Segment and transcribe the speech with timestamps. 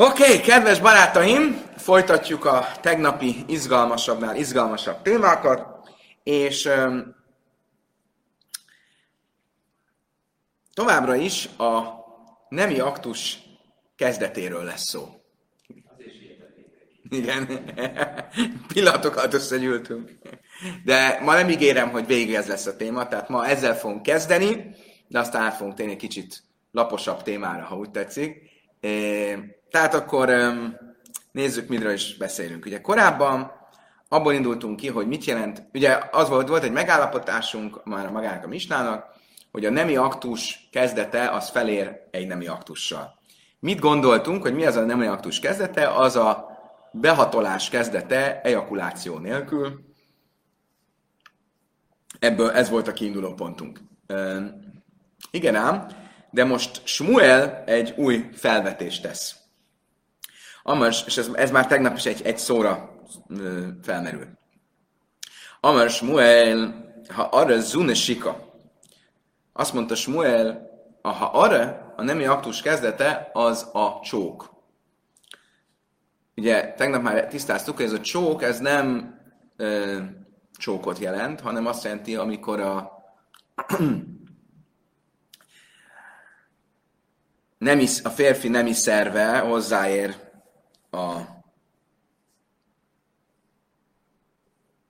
[0.00, 5.88] Oké, okay, kedves barátaim, folytatjuk a tegnapi izgalmasabbnál izgalmasabb témákat,
[6.22, 7.16] és um,
[10.74, 11.82] továbbra is a
[12.48, 13.38] nemi aktus
[13.96, 15.08] kezdetéről lesz szó.
[17.08, 17.64] Igen,
[18.74, 20.12] pillanatokat összegyűltünk.
[20.84, 24.74] De ma nem ígérem, hogy végig ez lesz a téma, tehát ma ezzel fogunk kezdeni,
[25.08, 28.48] de aztán át fogunk tényleg kicsit laposabb témára, ha úgy tetszik.
[29.70, 30.32] Tehát akkor
[31.32, 32.64] nézzük, miről is beszélünk.
[32.64, 33.52] Ugye korábban
[34.08, 38.48] abból indultunk ki, hogy mit jelent, ugye az volt, volt egy megállapotásunk már magának a
[38.48, 39.18] misnának,
[39.50, 43.18] hogy a nemi aktus kezdete az felér egy nemi aktussal.
[43.58, 45.88] Mit gondoltunk, hogy mi az a nemi aktus kezdete?
[45.88, 46.48] Az a
[46.92, 49.80] behatolás kezdete ejakuláció nélkül.
[52.18, 53.80] Ebből ez volt a kiinduló pontunk.
[55.30, 55.86] igen ám,
[56.30, 59.39] de most Smuel egy új felvetést tesz.
[60.62, 62.90] Amars, és ez, ez már tegnap is egy, egy szóra
[63.82, 64.26] felmerül.
[65.60, 68.48] Amar Smuel, ha arra zune sika.
[69.52, 70.68] Azt mondta Smuel,
[71.02, 74.50] ha arra a nemi aktus kezdete, az a csók.
[76.36, 79.14] Ugye tegnap már tisztáztuk, hogy ez a csók, ez nem
[79.56, 79.98] ö,
[80.52, 82.92] csókot jelent, hanem azt jelenti, amikor a
[87.58, 90.29] nemi, a férfi nemi szerve hozzáér
[90.90, 91.20] a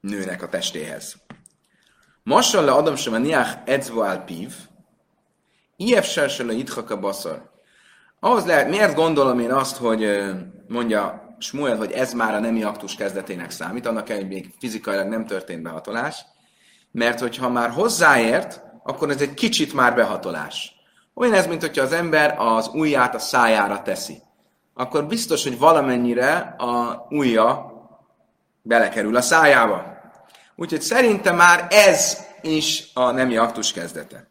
[0.01, 1.17] nőnek a testéhez.
[2.25, 4.55] le Adam sem a niach edzvo al pív,
[5.77, 7.51] ief le itchak a baszar.
[8.21, 10.31] Ahhoz lehet, miért gondolom én azt, hogy
[10.69, 15.27] mondja Smuel, hogy ez már a nemi aktus kezdetének számít, annak hogy még fizikailag nem
[15.27, 16.25] történt behatolás,
[16.91, 20.75] mert hogyha már hozzáért, akkor ez egy kicsit már behatolás.
[21.15, 24.23] Olyan ez, mint hogyha az ember az ujját a szájára teszi
[24.81, 27.73] akkor biztos, hogy valamennyire a ujja
[28.63, 29.99] belekerül a szájába.
[30.57, 34.29] Úgyhogy szerintem már ez is a nemi aktus kezdete.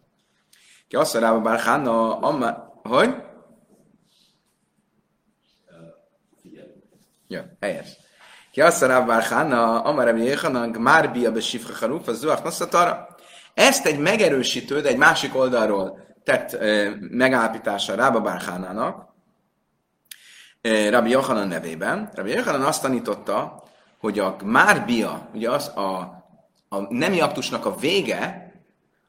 [0.87, 3.15] Ki azt mondja, bár Hanna, amma, hogy?
[7.27, 7.97] Ja, helyes.
[8.51, 12.43] Ki azt mondja, bár Hanna, amma Rabbi Yechanan, már bia be sifra charuf, az zuach
[12.43, 13.15] nosszatara.
[13.53, 19.08] Ezt egy megerősítő, de egy másik oldalról tett e, megállapítása Rába Bárhánának,
[20.61, 22.09] Rabbi Yochanan nevében.
[22.13, 23.63] Rabbi Yochanan azt tanította,
[23.99, 25.99] hogy a márbia, ugye az a,
[26.69, 28.53] a nemi aktusnak a vége,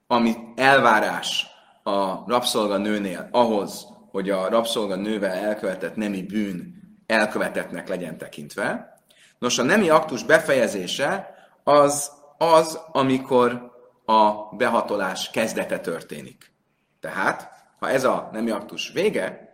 [0.06, 1.46] ami elvárás
[1.82, 6.74] a rabszolga nőnél ahhoz, hogy a rabszolga nővel elkövetett nemi bűn
[7.06, 8.94] elkövetetnek legyen tekintve.
[9.38, 11.34] Nos, a nemi aktus befejezése
[11.64, 13.72] az az, amikor
[14.04, 16.52] a behatolás kezdete történik.
[17.00, 19.49] Tehát, ha ez a nemi aktus vége,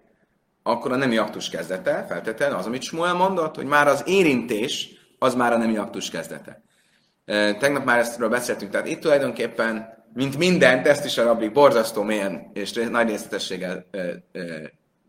[0.67, 4.89] akkor a nemi aktus kezdete, feltétlenül az, amit Smuel mondott, hogy már az érintés,
[5.19, 6.63] az már a nemi aktus kezdete.
[7.59, 12.51] Tegnap már ezt beszéltünk, tehát itt tulajdonképpen, mint mindent, ezt is a rabbik borzasztó mélyen
[12.53, 13.87] és nagy részletességgel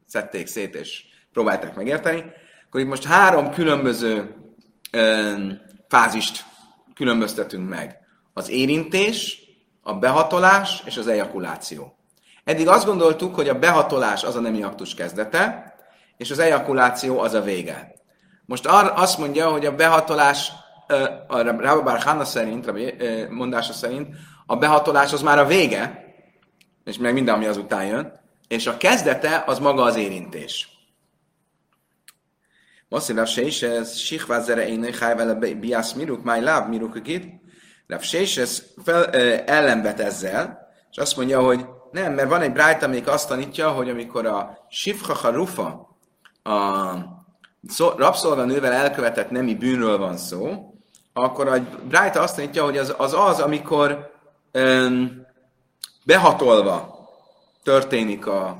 [0.06, 2.24] szedték szét, és próbálták megérteni,
[2.68, 4.36] akkor itt most három különböző
[5.88, 6.46] fázist
[6.96, 7.98] különböztetünk meg.
[8.34, 9.42] Az érintés,
[9.82, 11.97] a behatolás és az ejakuláció.
[12.48, 15.74] Eddig azt gondoltuk, hogy a behatolás az a nemi aktus kezdete,
[16.18, 17.94] és az ejakuláció az a vége.
[18.46, 20.52] Most ar, azt mondja, hogy a behatolás,
[21.28, 22.72] a Rabbar Hanna szerint,
[23.30, 24.16] mondása szerint,
[24.46, 26.06] a behatolás az már a vége,
[26.84, 30.70] és meg minden, ami azután jön, és a kezdete az maga az érintés.
[32.90, 37.26] Most Rav Seises, Sichvázere Énő, Hájvele Biász Miruk, Máj Láb Miruk Gid.
[37.88, 38.64] Rav Seises
[39.46, 41.66] ellenvet ezzel, és azt mondja, hogy
[41.98, 45.98] nem, mert van egy brájt, amelyik azt tanítja, hogy amikor a Sifha Harufa,
[46.44, 46.94] a
[47.96, 50.74] rabszolganővel elkövetett nemi bűnről van szó,
[51.14, 54.12] akkor a Brájta azt tanítja, hogy az az, az amikor
[54.52, 55.26] öm,
[56.06, 56.96] behatolva
[57.64, 58.58] történik a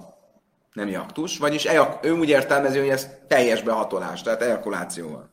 [0.74, 5.30] nemi aktus, vagyis ejak, ő úgy értelmezi, hogy ez teljes behatolás, tehát ejakulációval.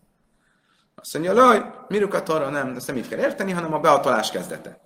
[0.95, 4.84] Azt mondja, hogy mirukat arra nem, ezt nem így kell érteni, hanem a behatolás kezdete.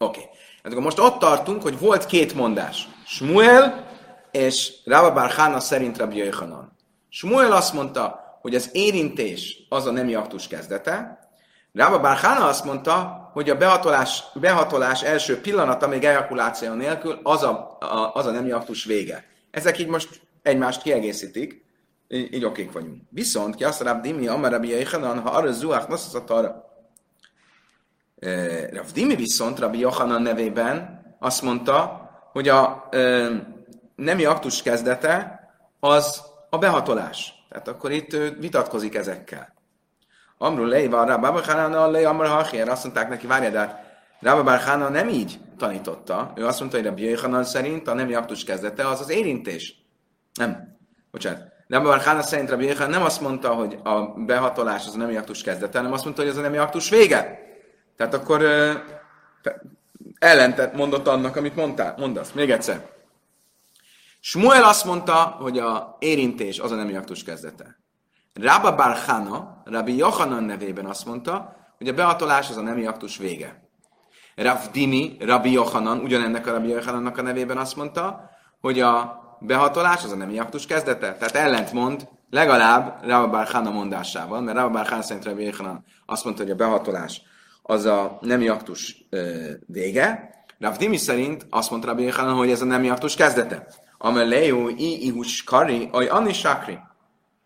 [0.00, 0.20] Oké.
[0.20, 0.30] Okay.
[0.62, 2.88] Hát akkor most ott tartunk, hogy volt két mondás.
[3.06, 3.86] Smuel
[4.30, 6.76] és Rabba Barhana szerint Rabbi Jöjhanan.
[7.08, 11.18] Smuel azt mondta, hogy az érintés az a nemi aktus kezdete.
[11.72, 17.76] Rabba Barhana azt mondta, hogy a behatolás, behatolás első pillanata, még ejakuláció nélkül, az a,
[17.80, 19.24] a, az a nemi aktus vége.
[19.50, 21.64] Ezek így most egymást kiegészítik,
[22.08, 23.02] így, így okék vagyunk.
[23.10, 26.67] Viszont ki azt mondja, Dimi, Amar Rabbi Jöjhanan, ha arra zuach, noszaszat arra,
[28.72, 32.88] Rav Dimi viszont Rabbi Johanan nevében azt mondta, hogy a
[33.96, 35.40] nemi aktus kezdete
[35.80, 37.32] az a behatolás.
[37.48, 39.54] Tehát akkor itt ő vitatkozik ezekkel.
[40.38, 43.86] Amru leiva, Rabba Barhana, lei Amra Hachier, azt mondták neki, várjál, de hát
[44.20, 46.32] Rabba Barhana nem így tanította.
[46.36, 49.74] Ő azt mondta, hogy Rabbi Jöjhanan szerint a nemi aktus kezdete az az érintés.
[50.34, 50.78] Nem.
[51.10, 51.42] Bocsánat.
[51.68, 55.42] Rabbi Barhana szerint Rabbi Jöjhanan nem azt mondta, hogy a behatolás az a nemi aktus
[55.42, 57.46] kezdete, hanem azt mondta, hogy az a nemi aktus vége.
[57.98, 58.42] Tehát akkor
[60.18, 62.32] ellentet mondott annak, amit mondtál, mondasz.
[62.32, 62.88] Még egyszer.
[64.20, 67.78] Smuel azt mondta, hogy a érintés az a nemi aktus kezdete.
[68.34, 73.70] Rabba Barhana, Rabbi Yohanan nevében azt mondta, hogy a behatolás az a nemi aktus vége.
[74.34, 78.30] Rav Dimi, Rabbi Yohanan, ugyanennek a Rabbi Yohanannak a nevében azt mondta,
[78.60, 81.14] hogy a behatolás az a nemi aktus kezdete.
[81.14, 86.52] Tehát ellentmond legalább Rabba Barhana mondásával, mert Rabba Barhana szerint Rabbi Yohanan azt mondta, hogy
[86.52, 87.22] a behatolás
[87.70, 89.08] az a nemi aktus
[89.66, 90.30] vége.
[90.58, 93.66] Rav Dimi szerint azt mondta Rabbi Yohanan, hogy ez a nemi aktus kezdete.
[93.98, 96.78] Ameleu i ihus kari, aj anni sakri.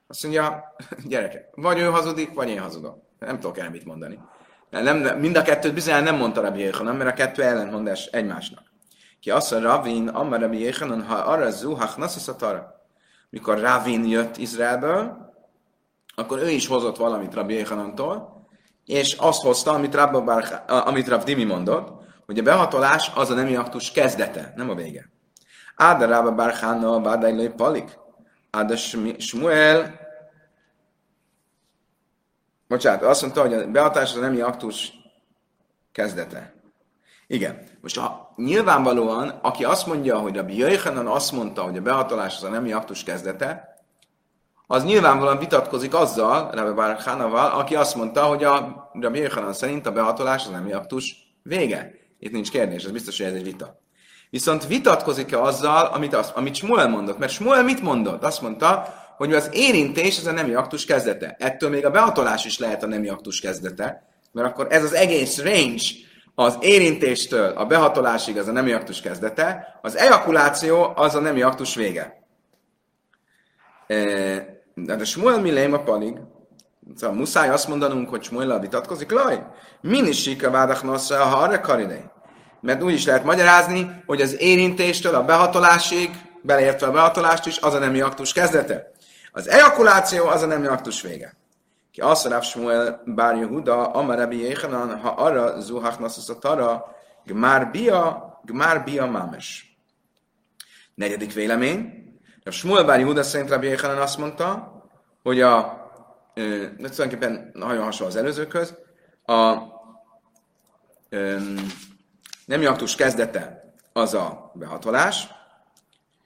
[0.06, 0.74] Azt mondja,
[1.10, 3.02] gyerekek, vagy ő hazudik, vagy én hazudok.
[3.19, 4.19] Nem tudok el mit mondani.
[4.70, 8.62] Nem, mind a kettőt bizony nem mondta Rabbi Yechanan, mert a kettő ellentmondás egymásnak.
[9.20, 12.86] Ki azt mondja, Ravin, Amma Rabbi Yechanan, ha arra zuhach arra.
[13.30, 15.32] Mikor Ravin jött Izraelből,
[16.14, 18.41] akkor ő is hozott valamit Rabbi Yechanantól,
[18.92, 23.34] és azt hozta, amit, Rabba Bar, amit Rav Dimi mondott, hogy a behatolás az a
[23.34, 25.10] nemi aktus kezdete, nem a vége.
[25.76, 27.98] Áda Rabba Barchana, Vádai Palik.
[28.50, 28.76] Áda
[29.18, 30.00] Shmuel,
[32.68, 34.92] bocsánat, azt mondta, hogy a behatás az a nemi aktus
[35.92, 36.54] kezdete.
[37.26, 37.62] Igen.
[37.80, 42.42] Most ha nyilvánvalóan, aki azt mondja, hogy Rabbi Jöjjhanan azt mondta, hogy a behatolás az
[42.42, 43.71] a nemi aktus kezdete,
[44.67, 49.93] az nyilvánvalóan vitatkozik azzal, Rabbi Barhanaval, aki azt mondta, hogy a Rabbi Jöjjhanan szerint a
[49.93, 51.94] behatolás az a nemi aktus vége.
[52.19, 53.81] Itt nincs kérdés, ez biztos, hogy ez egy vita.
[54.31, 57.19] Viszont vitatkozik-e azzal, amit, az, amit Smuel mondott?
[57.19, 58.25] Mert Smuel mit mondott?
[58.25, 61.37] Azt mondta, hogy az érintés az a nemi aktus kezdete.
[61.38, 65.43] Ettől még a behatolás is lehet a nemi aktus kezdete, mert akkor ez az egész
[65.43, 65.82] range
[66.35, 71.75] az érintéstől a behatolásig az a nemi aktus kezdete, az ejakuláció az a nemi aktus
[71.75, 72.21] vége.
[74.74, 76.16] De a Smuel Millém a palig,
[76.96, 79.46] szóval muszáj azt mondanunk, hogy Smuel vitatkozik, laj,
[79.80, 82.10] min is a vádach ha arra karinei
[82.62, 86.10] mert úgy is lehet magyarázni, hogy az érintéstől a behatolásig,
[86.42, 88.90] beleértve a behatolást is, az a nemi aktus kezdete.
[89.32, 91.34] Az ejakuláció az a nemi aktus vége.
[91.92, 98.40] Ki mondja, Smuel bár Yehuda, Amar Rabbi Yechanan, ha arra zuhach a tara, gmár bia,
[98.44, 99.76] gmár bia mámes.
[100.94, 102.01] Negyedik vélemény.
[102.44, 104.72] A Smuel bár Yehuda szerint Rabbi Yechanan azt mondta,
[105.22, 105.80] hogy a,
[106.34, 108.74] de tulajdonképpen nagyon hasonló az előzőköz,
[109.26, 109.56] a,
[112.46, 115.28] nemi aktus kezdete az a behatolás,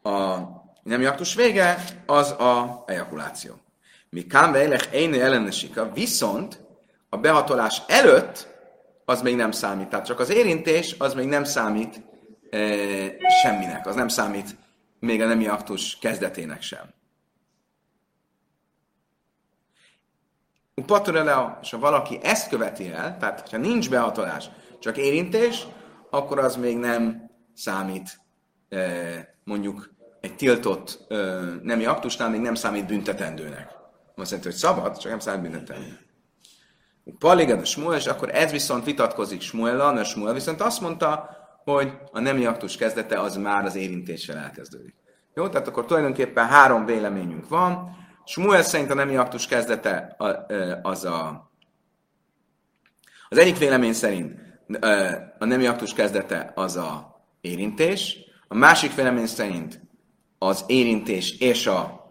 [0.02, 0.38] a
[0.82, 3.54] nemi aktus vége az a ejakuláció.
[4.08, 6.60] Mi kánvejlech éjnő ellenesika, viszont
[7.08, 8.48] a behatolás előtt
[9.04, 9.88] az még nem számít.
[9.88, 12.02] Tehát csak az érintés az még nem számít
[12.50, 12.58] e,
[13.42, 14.56] semminek, az nem számít
[14.98, 16.94] még a nemi aktus kezdetének sem.
[20.74, 25.66] Upaturelea, és ha valaki ezt követi el, tehát ha nincs behatolás, csak érintés,
[26.10, 28.20] akkor az még nem számít
[29.44, 31.06] mondjuk egy tiltott
[31.62, 33.74] nemi aktusnál még nem számít büntetendőnek.
[34.14, 35.98] Azt jelenti, hogy szabad, csak nem számít büntetendő.
[37.18, 41.35] Paligad a Smuel, és akkor ez viszont vitatkozik Smuellal, mert Smuel viszont azt mondta,
[41.74, 44.94] hogy a nemi aktus kezdete az már az érintéssel elkezdődik.
[45.34, 47.96] Jó, tehát akkor tulajdonképpen három véleményünk van.
[48.24, 50.16] Smuel szerint a nemi aktus kezdete
[50.82, 51.50] az a...
[53.28, 54.40] Az egyik vélemény szerint
[55.38, 58.18] a nemi aktus kezdete az a érintés,
[58.48, 59.80] a másik vélemény szerint
[60.38, 62.10] az érintés és a,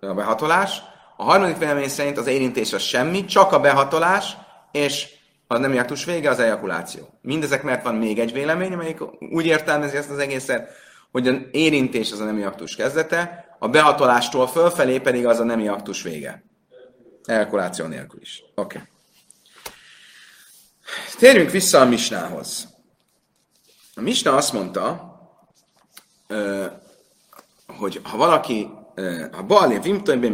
[0.00, 0.82] a behatolás,
[1.16, 4.36] a harmadik vélemény szerint az érintés az semmi, csak a behatolás,
[4.72, 5.20] és
[5.54, 7.18] a nemi aktus vége az ejakuláció.
[7.20, 10.70] Mindezek mert van még egy vélemény, amelyik úgy értelmezi ezt az egészet,
[11.10, 15.68] hogy az érintés az a nemi aktus kezdete, a behatolástól fölfelé pedig az a nemi
[15.68, 16.44] aktus vége.
[17.24, 18.42] Ejakuláció nélkül is.
[18.54, 18.76] Oké.
[18.76, 18.88] Okay.
[21.18, 22.68] Térjünk vissza a Misnához.
[23.94, 25.10] A Misna azt mondta,
[27.66, 28.68] hogy ha valaki,
[29.32, 30.32] ha Baalé Vimtönben,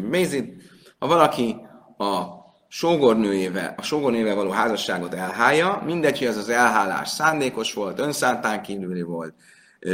[0.00, 0.52] Mézid,
[0.98, 1.56] ha valaki
[1.96, 2.39] a
[2.72, 9.02] sógornőjével, a sógornőjével való házasságot elhája, mindegy, hogy ez az elhálás szándékos volt, önszántán kívüli
[9.02, 9.34] volt,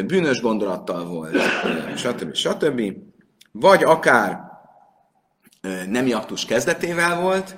[0.06, 1.36] bűnös gondolattal volt,
[1.96, 2.34] stb.
[2.34, 2.82] stb.
[3.52, 4.40] Vagy akár
[5.88, 7.56] nemi aktus kezdetével volt,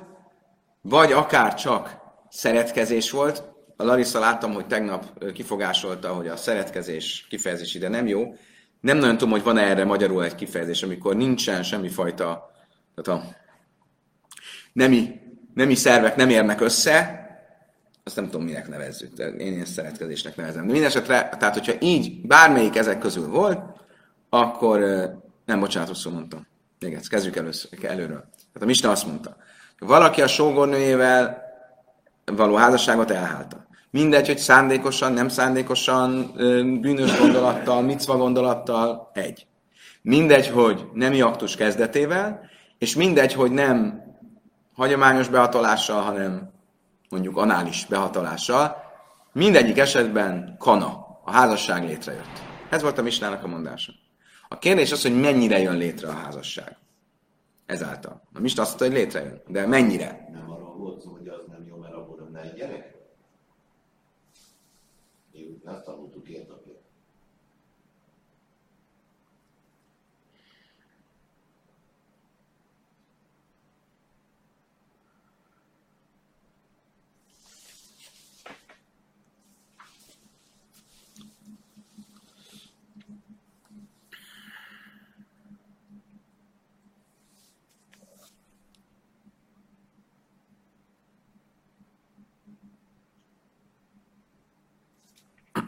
[0.80, 1.96] vagy akár csak
[2.28, 3.42] szeretkezés volt.
[3.76, 8.34] A Larissa láttam, hogy tegnap kifogásolta, hogy a szeretkezés kifejezés ide nem jó,
[8.80, 12.50] Nem nagyon tudom, hogy van-e erre magyarul egy kifejezés, amikor nincsen semmifajta,
[12.94, 13.46] tehát a
[14.72, 15.20] nemi,
[15.54, 17.26] nemi szervek nem érnek össze,
[18.04, 20.66] azt nem tudom, minek nevezzük, de én ilyen szeretkezésnek nevezem.
[20.66, 23.60] De mindesetre, tehát hogyha így bármelyik ezek közül volt,
[24.28, 24.78] akkor
[25.44, 26.46] nem, bocsánat, rosszul mondtam.
[26.78, 28.25] Még kezdjük először, előről.
[28.30, 29.37] Tehát a Mista azt mondta,
[29.78, 31.42] hogy valaki a sógornőjével
[32.25, 33.66] való házasságot elhálta.
[33.90, 36.32] Mindegy, hogy szándékosan, nem szándékosan,
[36.80, 39.46] bűnös gondolattal, micva gondolattal, egy.
[40.02, 42.40] Mindegy, hogy nemi aktus kezdetével,
[42.78, 44.02] és mindegy, hogy nem
[44.78, 46.52] hagyományos behatolással, hanem
[47.08, 48.76] mondjuk anális behatolással,
[49.32, 52.42] mindegyik esetben kana, a házasság létrejött.
[52.70, 53.92] Ez volt a Misnának a mondása.
[54.49, 56.76] A kérdés az, hogy mennyire jön létre a házasság.
[57.66, 58.23] Ezáltal.
[58.32, 59.42] A Misna azt mondta, hogy létrejön.
[59.47, 60.28] De mennyire?
[60.32, 62.94] Nem arról volt szó, hogy az nem jó, mert abból nem egy gyerek?
[65.32, 66.57] Mi azt tanultuk napja.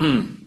[0.00, 0.40] Nem,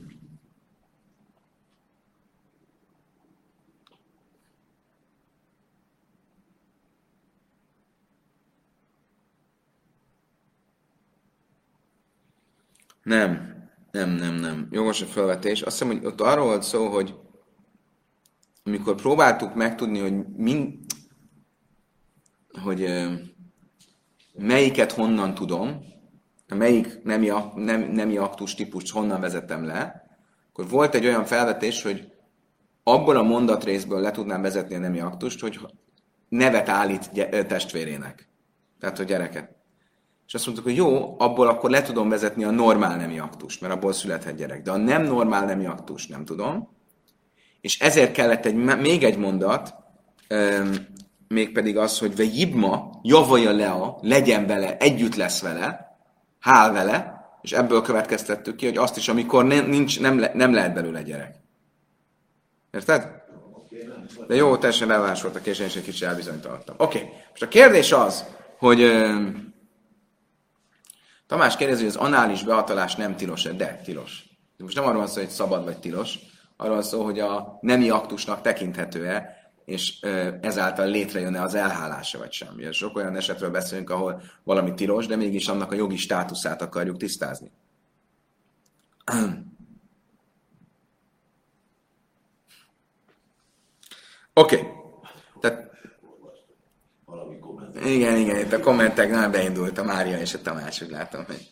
[13.92, 14.68] nem, nem, nem.
[14.72, 15.62] Jogos a felvetés.
[15.62, 17.16] Azt hiszem, hogy ott arról volt szó, hogy
[18.64, 20.78] amikor próbáltuk megtudni, hogy mind,
[22.62, 22.90] hogy
[24.34, 25.93] melyiket honnan tudom,
[26.54, 30.08] melyik nemi, nem, nemi aktus típust honnan vezetem le,
[30.50, 32.12] akkor volt egy olyan felvetés, hogy
[32.84, 35.60] abból a mondatrészből le tudnám vezetni a nemi aktust, hogy
[36.30, 38.30] nevet állít testvérének.
[38.80, 39.56] Tehát, hogy gyereket.
[40.28, 43.74] És azt mondtuk, hogy jó, abból akkor le tudom vezetni a normál nemi aktust, mert
[43.74, 44.62] abból születhet gyerek.
[44.62, 46.70] De a nem normál nemi aktust nem tudom.
[47.62, 49.76] És ezért kellett egy, még egy mondat,
[51.28, 55.93] mégpedig az, hogy ve jibma, javaja lea, legyen vele, együtt lesz vele,
[56.44, 60.54] hál vele, és ebből következtettük ki, hogy azt is, amikor nem, nincs, nem, le, nem
[60.54, 61.36] lehet belőle gyerek.
[62.72, 63.22] Érted?
[64.28, 66.76] De jó, teljesen releváns volt a késén, és egy kicsit elbizonytalanodtam.
[66.78, 67.10] Oké, okay.
[67.30, 68.26] most a kérdés az,
[68.58, 68.92] hogy
[71.28, 73.52] Tamás kérdezi, hogy az anális beatalás nem tilos-e?
[73.52, 74.24] De, tilos.
[74.58, 76.20] Most nem arról van szó, hogy szabad vagy tilos,
[76.58, 80.00] arról van szó, hogy a nemi aktusnak tekinthető-e, és
[80.42, 82.54] ezáltal létrejön-e az elhálása, vagy sem.
[82.56, 86.98] Ugye sok olyan esetről beszélünk, ahol valami tilos, de mégis annak a jogi státuszát akarjuk
[86.98, 87.52] tisztázni.
[94.34, 94.56] Oké.
[94.56, 94.68] Okay.
[95.40, 95.72] Tehát
[97.86, 101.52] igen, igen, itt a kommentek nem beindult a Mária és a Tamás, úgy látom, hogy...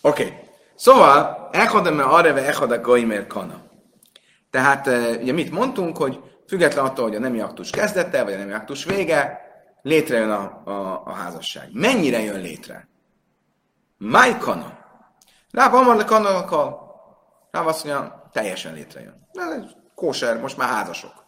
[0.00, 0.24] Oké.
[0.24, 0.36] Okay.
[0.74, 3.62] Szóval, echadem me areve echad goimer kana.
[4.50, 4.86] Tehát,
[5.22, 6.20] ugye mit mondtunk, hogy
[6.50, 9.40] független attól, hogy a nemi aktus kezdete, vagy a nemi aktus vége,
[9.82, 11.68] létrejön a, a, a házasság.
[11.72, 12.88] Mennyire jön létre?
[13.98, 14.78] Máj kana.
[15.50, 16.44] Rá van le kana,
[17.50, 19.28] Rá azt mondja, teljesen létrejön.
[19.94, 21.24] Kóser, most már házasok.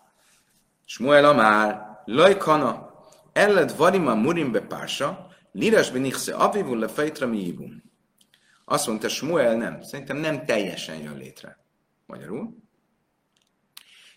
[0.85, 2.91] Smuel Amár, Laj kana,
[3.33, 7.55] Elled varima murim be pársa, liras benichse avivul le fejtra mi
[8.65, 9.83] Azt mondta, Smuel nem.
[9.83, 11.59] Szerintem nem teljesen jön létre.
[12.07, 12.62] Magyarul.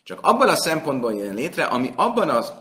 [0.05, 2.53] Csak abban a szempontból jön létre, ami abban az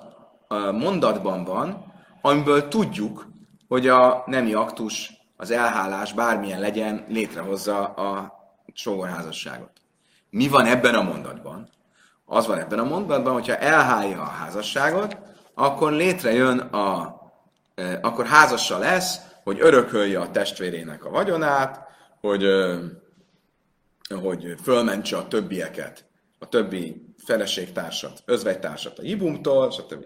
[0.72, 3.26] mondatban van, amiből tudjuk,
[3.68, 8.32] hogy a nemi aktus, az elhálás bármilyen legyen, létrehozza a
[8.72, 9.70] sógorházasságot.
[10.30, 11.68] Mi van ebben a mondatban?
[12.24, 15.16] Az van ebben a mondatban, hogyha elhálja a házasságot,
[15.54, 17.16] akkor létrejön a,
[17.74, 21.80] e, akkor házassa lesz, hogy örökölje a testvérének a vagyonát,
[22.20, 22.78] hogy, e,
[24.20, 26.04] hogy fölmentse a többieket,
[26.38, 30.04] a többi feleségtársat, özvegytársat a hibumtól, stb.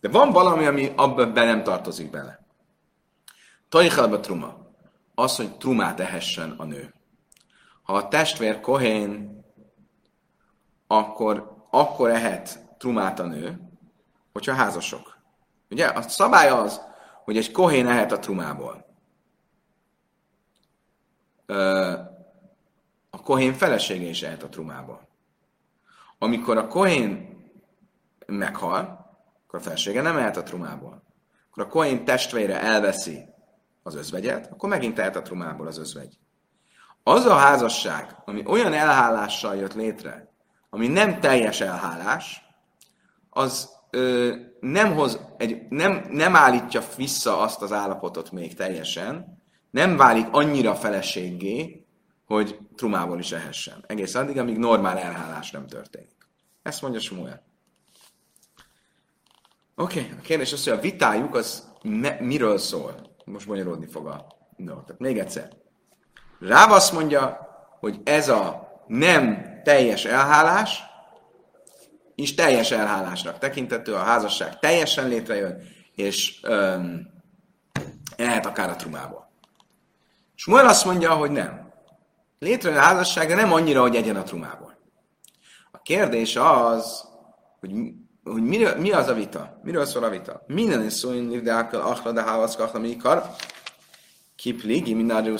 [0.00, 2.46] De van valami, ami abban be nem tartozik bele.
[3.68, 4.66] Tajchalba truma.
[5.14, 6.94] Az, hogy trumát ehessen a nő.
[7.82, 9.36] Ha a testvér kohén,
[10.86, 13.60] akkor, akkor ehet trumát a nő,
[14.32, 15.18] hogyha házasok.
[15.70, 15.86] Ugye?
[15.86, 16.80] A szabály az,
[17.24, 18.86] hogy egy kohén ehet a trumából.
[23.10, 25.08] A kohén felesége is ehet a trumából.
[26.18, 27.36] Amikor a kohén
[28.26, 29.06] meghal,
[29.46, 31.02] akkor a felesége nem ehet a trumából.
[31.50, 33.24] Akkor a kohén testvére elveszi
[33.82, 36.18] az özvegyet, akkor megint tehet a trumából az özvegy.
[37.02, 40.32] Az a házasság, ami olyan elhálással jött létre,
[40.70, 42.42] ami nem teljes elhálás,
[43.30, 49.96] az ö, nem, hoz egy, nem, nem állítja vissza azt az állapotot még teljesen, nem
[49.96, 51.85] válik annyira feleségé,
[52.26, 53.84] hogy trumából is ehessen.
[53.86, 56.16] Egész addig, amíg normál elhálás nem történik.
[56.62, 57.44] Ezt mondja Smuel.
[59.74, 60.12] Oké, okay.
[60.18, 63.16] a kérdés az, hogy a vitájuk az me, miről szól.
[63.24, 64.84] Most bonyolódni fog a dolog.
[64.84, 65.52] Tehát még egyszer.
[66.40, 67.48] Ráv azt mondja,
[67.80, 70.82] hogy ez a nem teljes elhálás,
[72.14, 75.62] is teljes elhálásnak tekintető, a házasság teljesen létrejön,
[75.94, 77.10] és öm,
[78.16, 79.30] elhet akár a trumából.
[80.34, 81.65] Smuel azt mondja, hogy nem.
[82.38, 84.78] Létrejön a házasság, de nem annyira, hogy egyen a trumából.
[85.70, 87.04] A kérdés az,
[87.60, 87.72] hogy,
[88.24, 89.60] hogy mi, mi az a vita?
[89.62, 90.42] Miről szól a vita?
[90.46, 91.10] Minden is szó,
[91.42, 93.22] de akla, de hávaszkakla, mikor
[94.36, 95.32] kipligi, minden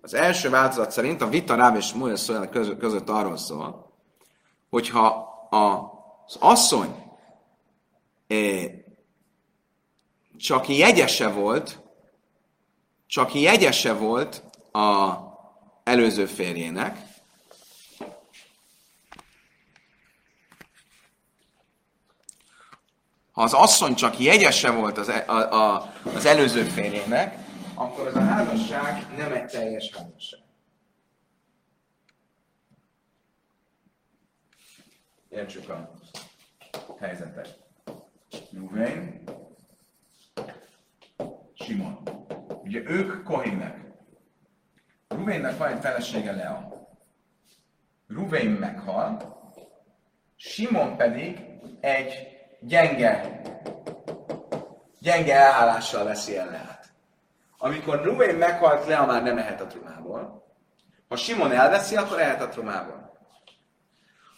[0.00, 2.46] Az első változat szerint a vita Ráv és Smuel szól
[2.78, 3.92] között, arról szól,
[4.70, 6.94] hogyha az asszony
[8.26, 8.64] eh,
[10.36, 11.80] csak jegyese volt,
[13.06, 15.27] csak jegyese volt a
[15.88, 16.98] előző férjének,
[23.32, 27.38] ha az asszony csak jegyese volt az, e, a, a, az előző férjének,
[27.74, 30.40] akkor az a házasság nem egy teljes házasság.
[35.28, 35.90] Értsük a
[37.00, 37.58] helyzetet.
[38.52, 39.22] Ruvén,
[41.54, 42.02] Simon.
[42.62, 43.87] Ugye ők kohének.
[45.08, 46.86] Ruvénnek van egy felesége Lea.
[48.08, 49.36] Ruvén meghal,
[50.36, 51.44] Simon pedig
[51.80, 52.28] egy
[52.60, 53.40] gyenge,
[55.00, 56.92] gyenge elállással veszi el Leát.
[57.58, 60.46] Amikor Ruvén meghalt, Lea már nem ehet a trumából.
[61.08, 63.18] Ha Simon elveszi, akkor ehet a trumából.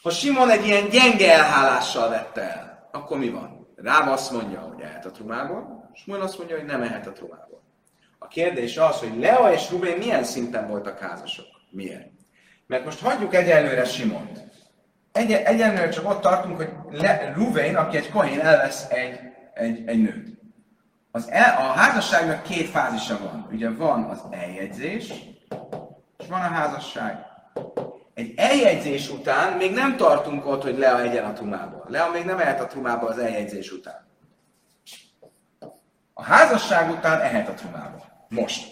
[0.02, 3.68] Ha Simon egy ilyen gyenge elhálással vette el, akkor mi van?
[3.76, 7.60] Rám azt mondja, hogy ehet a trumából, Simon azt mondja, hogy nem ehet a trumából.
[8.22, 11.46] A kérdés az, hogy Lea és Rubén milyen szinten voltak házasok.
[11.70, 12.09] Miért?
[12.66, 14.48] Mert most hagyjuk egyelőre Simont.
[15.12, 19.20] Egy, egyenlőre csak ott tartunk, hogy Le, Ruvén, aki egy kohén, elvesz egy,
[19.54, 20.38] egy, egy nőt.
[21.11, 23.48] Az el, a házasságnak két fázisa van.
[23.52, 25.09] Ugye van az eljegyzés,
[26.18, 27.28] és van a házasság
[28.20, 31.85] egy eljegyzés után még nem tartunk ott, hogy Lea egyen a trumából.
[31.88, 34.09] Lea még nem ehet a trumába az eljegyzés után.
[36.12, 38.10] A házasság után ehet a trumába.
[38.31, 38.69] Most.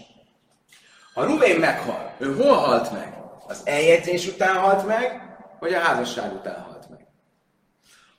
[1.14, 3.16] Ha Rubén meghal, ő hol halt meg?
[3.46, 7.06] Az eljegyzés után halt meg, vagy a házasság után halt meg?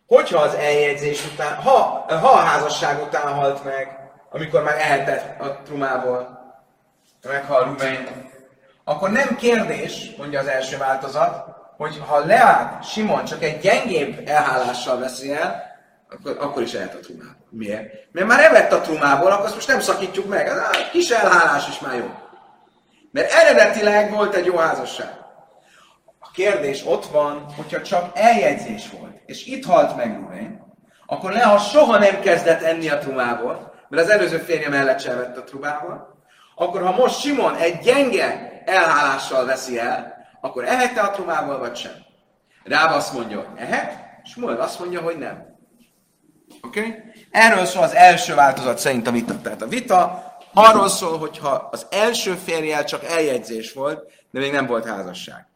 [0.08, 5.62] Hogyha az eljegyzés után, ha, ha a házasság után halt meg, amikor már ehetett a
[5.64, 6.40] trumából,
[7.28, 8.08] meghal Rubén,
[8.84, 11.46] akkor nem kérdés, mondja az első változat,
[11.78, 15.69] hogy ha Leát, Simon csak egy gyengébb elhálással veszi el,
[16.10, 17.48] akkor, akkor is elhet a trumából.
[17.50, 17.94] Miért?
[18.12, 20.48] Mert már evett a trumából, akkor azt most nem szakítjuk meg.
[20.48, 22.12] A kis elhálás is már jó.
[23.12, 25.18] Mert eredetileg volt egy jó házasság.
[26.20, 30.68] A kérdés ott van, hogyha csak eljegyzés volt, és itt halt meg Rubén,
[31.06, 35.38] akkor Lea soha nem kezdett enni a trumából, mert az előző férje mellett sem vett
[35.38, 36.18] a trumából,
[36.56, 41.92] akkor ha most Simon egy gyenge elhálással veszi el, akkor ehet-e a trumából, vagy sem?
[42.64, 43.94] Rába azt mondja, hogy ehet,
[44.24, 45.49] és Moed azt mondja, hogy nem.
[46.62, 46.80] Oké?
[46.80, 46.96] Okay?
[47.32, 49.42] Erről szól az első változat szerint a vita.
[49.42, 54.52] Tehát a vita arról szól, hogy ha az első férjel csak eljegyzés volt, de még
[54.52, 55.48] nem volt házasság,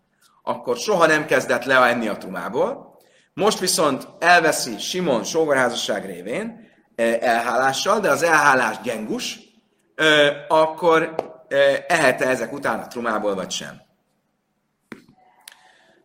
[0.43, 2.97] akkor soha nem kezdett le enni a trumából.
[3.33, 9.39] Most viszont elveszi Simon sógorházasság révén eh, elhálással, de az elhálás gyengus,
[9.95, 11.15] eh, akkor
[11.87, 13.81] ehet-e ezek után a trumából, vagy sem.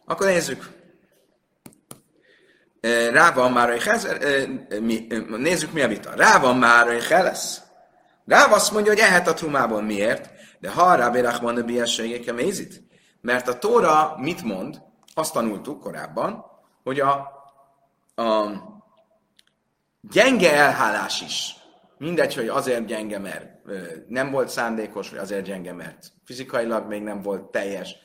[0.04, 0.78] Akkor nézzük.
[3.12, 3.83] Rá van már, hogy
[5.38, 6.14] nézzük mi a vita.
[6.14, 7.62] Rá van már, hogy lesz.
[8.27, 9.83] Rá azt mondja, hogy ehet a trumából.
[9.83, 10.31] Miért?
[10.59, 12.83] De ha Rábi Rachman a biességéke mézit.
[13.21, 14.83] Mert a Tóra mit mond?
[15.14, 16.45] Azt tanultuk korábban,
[16.83, 17.12] hogy a,
[18.14, 18.47] a
[20.01, 21.59] gyenge elhálás is
[21.99, 23.47] Mindegy, hogy azért gyenge, mert
[24.09, 27.97] nem volt szándékos, vagy azért gyenge, mert fizikailag még nem volt teljes.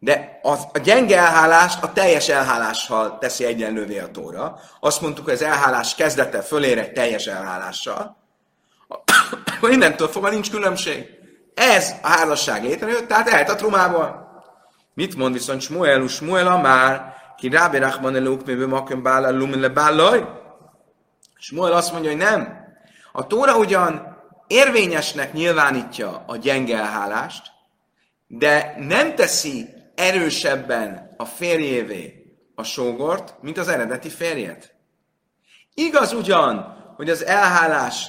[0.00, 4.60] De az, a gyenge elhálást a teljes elhálással teszi egyenlővé a tóra.
[4.80, 8.16] Azt mondtuk, hogy az elhálás kezdete fölér egy teljes elhálással.
[9.70, 11.06] Innentől fogva nincs különbség.
[11.54, 14.26] Ez a házasság létrejött, tehát elhet a trumából.
[14.94, 19.68] Mit mond viszont Smuel, Smuel már, ki rábi rachman elúk, miből makön bála, lumin le
[19.68, 20.28] bálaj?
[21.38, 22.66] Smuel azt mondja, hogy nem.
[23.12, 27.42] A Tóra ugyan érvényesnek nyilvánítja a gyenge elhálást,
[28.26, 32.18] de nem teszi erősebben a férjévé
[32.54, 34.74] a sógort, mint az eredeti férjet.
[35.74, 38.06] Igaz ugyan, hogy az elhálás,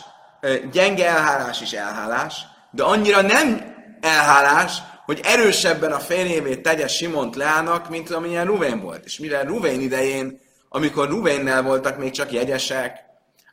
[0.72, 7.90] gyenge elhálás is elhálás, de annyira nem elhálás, hogy erősebben a férjévé tegye Simont Leának,
[7.90, 9.06] mint amilyen Ruvén volt.
[9.06, 12.98] És mire Ruvén idején, amikor Ruvénnel voltak még csak jegyesek,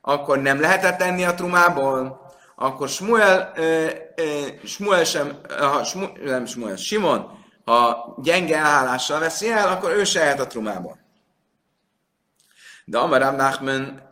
[0.00, 2.20] akkor nem lehetett enni a trumából,
[2.56, 4.24] akkor Smuel, eh, eh,
[4.64, 10.30] Smuel sem, ha Smuel, nem Smuel, Simon, ha gyenge elhállással veszi el, akkor ő se
[10.30, 10.98] a trumából.
[12.84, 14.02] De Amaram Nachman,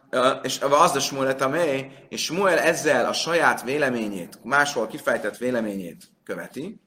[0.43, 6.81] és az a Smuel amely, és Smuel ezzel a saját véleményét, máshol kifejtett véleményét követi,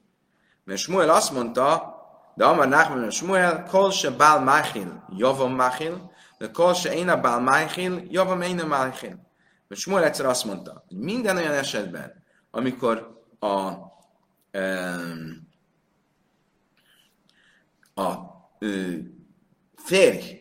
[0.64, 1.96] mert Smuel azt mondta,
[2.34, 7.20] de Amar Nachman Smuel, kol se bál machil, javom machil, de kol se én a
[7.20, 9.20] bál machil, javom én a machil.
[9.68, 13.72] Mert Smuel egyszer azt mondta, hogy minden olyan esetben, amikor a,
[17.98, 18.28] a
[19.76, 20.40] férj,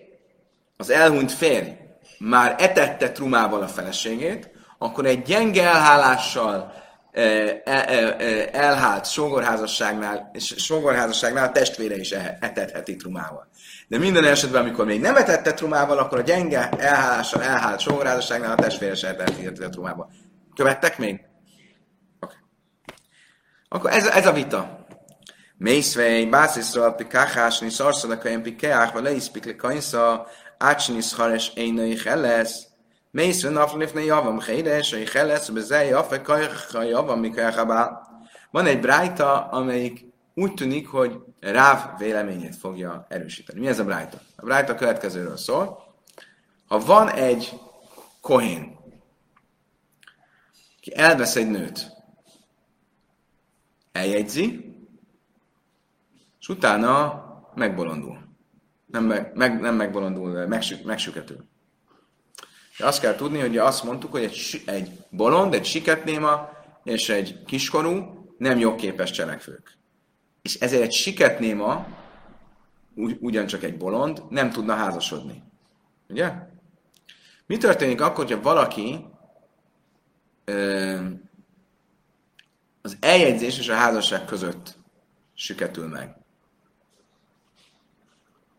[0.78, 1.70] az elhunyt férj
[2.20, 6.74] már etette trumával a feleségét, akkor egy gyenge elhálással
[8.52, 13.48] elhált sógorházasságnál, és sógorházasságnál a testvére is e- etetheti trumával.
[13.88, 18.62] De minden esetben, amikor még nem etette trumával, akkor a gyenge elhálással elhált sógorházasságnál a
[18.62, 20.12] testvére se etetheti a trumával.
[20.56, 21.22] Követtek még?
[22.20, 22.38] Okay.
[23.70, 24.77] Akkor ez, ez a vita.
[25.58, 32.68] Mészvej, básziszra, pikachásni, szarszalakajem, pikeach, vagy leiszpik le kajnsza, ácsni szhares, énői lesz.
[33.12, 38.02] Mész van af lifne javam chédes, hogy chelesz, bezej jafe kajha javam mikajhabá.
[38.52, 43.60] Van egy brájta, amelyik úgy tűnik, hogy Ráv véleményét fogja erősíteni.
[43.60, 44.18] Mi ez a brájta?
[44.36, 45.96] A brájta következőről szól.
[46.68, 47.60] Ha van egy
[48.22, 48.78] kohén,
[50.82, 51.92] ki elvesz egy nőt,
[53.92, 54.67] eljegyzi,
[56.48, 57.24] és utána
[57.56, 58.20] megbolondul.
[58.86, 61.46] Nem, meg, meg, nem megbolondul, megsü, megsüketül.
[62.78, 66.50] De azt kell tudni, hogy azt mondtuk, hogy egy, egy bolond, egy siketnéma
[66.84, 69.78] és egy kiskorú nem jogképes cselekvők.
[70.42, 71.88] És ezért egy siketnéma,
[73.20, 75.44] ugyancsak egy bolond, nem tudna házasodni.
[76.10, 76.32] Ugye?
[77.46, 79.06] Mi történik akkor, hogyha valaki
[80.46, 80.98] ö,
[82.82, 84.78] az eljegyzés és a házasság között
[85.34, 86.26] süketül meg?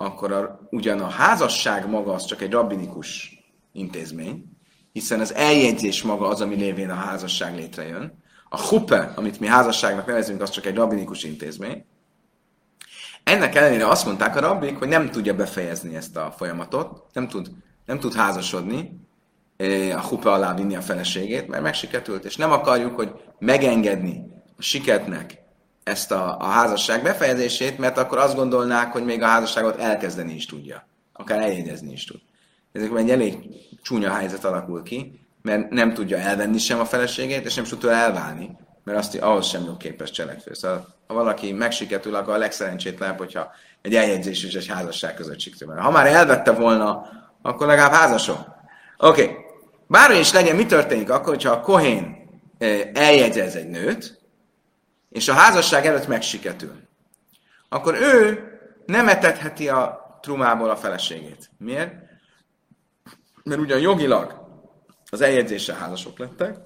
[0.01, 3.39] Akkor a, ugyan a házasság maga az csak egy rabbinikus
[3.73, 4.45] intézmény,
[4.93, 8.23] hiszen az eljegyzés maga az, ami lévén a házasság létrejön.
[8.49, 11.85] A hupe, amit mi házasságnak nevezünk, az csak egy rabbinikus intézmény.
[13.23, 17.51] Ennek ellenére azt mondták a rabbik, hogy nem tudja befejezni ezt a folyamatot, nem tud,
[17.87, 19.07] nem tud házasodni,
[19.95, 24.23] a hupe alá vinni a feleségét, mert megsiketült, és nem akarjuk, hogy megengedni
[24.57, 25.43] a siketnek
[25.89, 30.47] ezt a, a házasság befejezését, mert akkor azt gondolnák, hogy még a házasságot elkezdeni is
[30.47, 32.21] tudja, akár eljegyezni is tud
[32.73, 33.39] ezekben egy elég
[33.83, 37.95] csúnya helyzet alakul ki, mert nem tudja elvenni sem a feleségét, és nem tud tőle
[37.95, 40.55] elválni, mert azt ahhoz sem jó képes cselekvő.
[40.55, 43.51] Szóval, ha valaki megsiketül, akkor a legszerencsétlenebb, hogyha
[43.83, 45.75] egy eljegyzés és egy házasság között siketül.
[45.75, 47.09] Ha már elvette volna,
[47.43, 48.39] akkor legalább házasok.
[48.99, 49.23] Oké.
[49.23, 49.37] Okay.
[49.87, 52.17] Bármi is legyen, mi történik akkor, hogyha a kohén
[52.59, 54.18] eh, eljegyez egy nőt,
[55.09, 56.77] és a házasság előtt megsiketül.
[57.69, 58.45] Akkor ő
[58.87, 61.51] nem etetheti a trumából a feleségét.
[61.59, 62.09] Miért?
[63.49, 64.47] mert ugyan jogilag
[65.11, 66.57] az eljegyzéssel házasok lettek,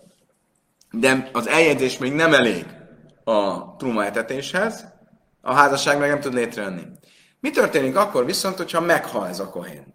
[0.90, 2.66] de az eljegyzés még nem elég
[3.24, 4.84] a truma etetéshez,
[5.40, 6.86] a házasság meg nem tud létrejönni.
[7.40, 9.94] Mi történik akkor viszont, hogyha meghal ez a kohén?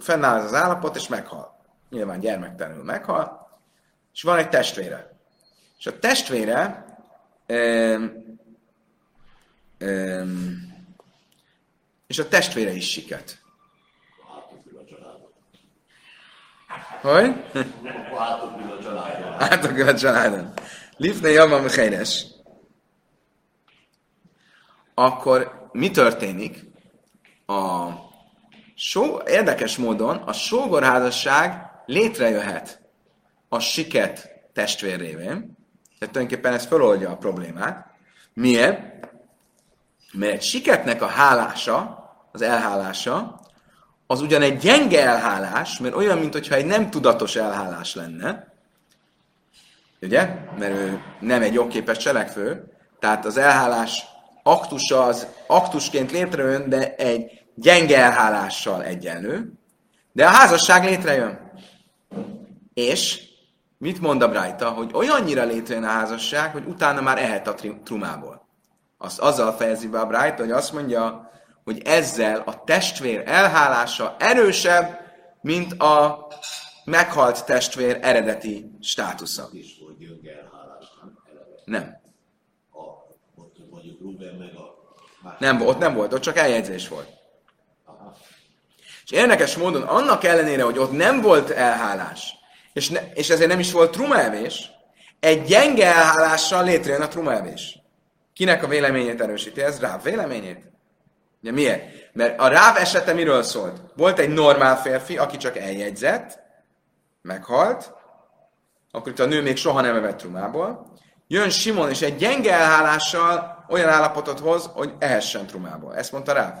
[0.00, 1.56] Fennáll ez az állapot, és meghal.
[1.90, 3.48] Nyilván gyermektelenül meghal,
[4.12, 5.16] és van egy testvére.
[5.78, 6.84] És a testvére
[12.06, 13.38] és a testvére is siket.
[17.00, 17.44] Hogy?
[19.38, 20.52] Átokul a családon.
[20.96, 22.26] Lifne Java Mecheres.
[24.94, 26.66] Akkor mi történik?
[27.46, 27.90] A
[28.74, 32.80] só, érdekes módon a sógorházasság létrejöhet
[33.48, 35.57] a siket testvérévén,
[35.98, 37.86] tehát tulajdonképpen ez feloldja a problémát.
[38.34, 38.80] Miért?
[40.12, 41.98] Mert siketnek a hálása,
[42.32, 43.40] az elhálása,
[44.06, 48.52] az ugyan egy gyenge elhálás, mert olyan, mintha egy nem tudatos elhálás lenne,
[50.00, 50.28] ugye?
[50.58, 54.04] Mert ő nem egy jogképes cselekvő, tehát az elhálás
[54.42, 59.52] aktusa az aktusként létrejön, de egy gyenge elhálással egyenlő,
[60.12, 61.52] de a házasság létrejön.
[62.74, 63.27] És
[63.78, 68.48] mit mond a Brájta, hogy olyannyira létrejön a házasság, hogy utána már ehet a trumából.
[68.98, 71.30] Azt azzal fejezi be a Brájta, hogy azt mondja,
[71.64, 75.00] hogy ezzel a testvér elhálása erősebb,
[75.40, 76.26] mint a
[76.84, 79.48] meghalt testvér eredeti státusza.
[79.98, 80.84] gyönge elhálás,
[81.64, 82.00] nem?
[82.72, 82.80] A,
[83.70, 85.36] mondjuk Ruben meg a.
[85.38, 87.08] Nem, ott nem volt, ott csak eljegyzés volt.
[87.84, 88.16] Aha.
[89.04, 92.37] És érdekes módon annak ellenére, hogy ott nem volt elhálás,
[92.78, 94.70] és, ne, és ezért nem is volt trumaevés,
[95.20, 97.78] egy gyenge elhálással létrejön a trumaevés.
[98.32, 99.80] Kinek a véleményét erősíti ez?
[99.80, 100.70] Ráv véleményét?
[101.42, 101.82] Ugye miért?
[102.12, 103.80] Mert a Ráv esete miről szólt?
[103.96, 106.38] Volt egy normál férfi, aki csak eljegyzett,
[107.22, 107.92] meghalt,
[108.90, 110.92] akkor itt a nő még soha nem evett trumából.
[111.26, 115.96] Jön Simon, és egy gyenge elhálással olyan állapotot hoz, hogy ehessen trumából.
[115.96, 116.54] Ezt mondta Ráv.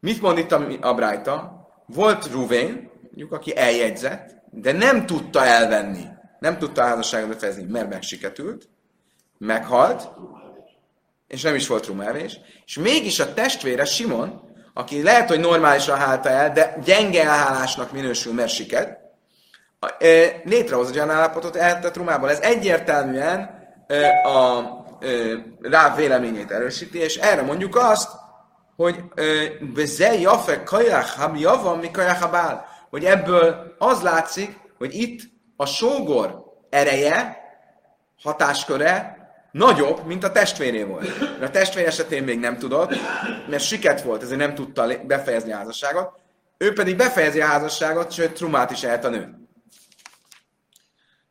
[0.00, 1.66] Mit mond itt a, a Brájta?
[1.86, 6.04] Volt Ruvén, mondjuk, aki eljegyzett, de nem tudta elvenni,
[6.38, 8.68] nem tudta a házasságot befejezni, mert megsiketült,
[9.38, 10.08] meghalt,
[11.28, 14.42] és nem is volt rumávés, és mégis a testvére Simon,
[14.74, 18.98] aki lehet, hogy normálisan hálta el, de gyenge elhálásnak minősül, mert siket,
[20.44, 22.30] létrehoz egy olyan állapotot, eltett rumából.
[22.30, 23.62] Ez egyértelműen
[24.24, 24.60] a
[25.00, 28.10] ö, rá véleményét erősíti, és erre mondjuk azt,
[28.76, 28.96] hogy
[29.84, 32.20] ze jafe kajach ham javam mi kajach
[32.94, 35.20] hogy ebből az látszik, hogy itt
[35.56, 37.38] a sógor ereje,
[38.22, 39.16] hatásköre
[39.52, 41.18] nagyobb, mint a testvéré volt.
[41.20, 42.94] Mert a testvér esetén még nem tudott,
[43.48, 46.20] mert siket volt, ezért nem tudta befejezni a házasságot.
[46.58, 49.34] Ő pedig befejezi a házasságot, sőt, trumát is ehet a nő.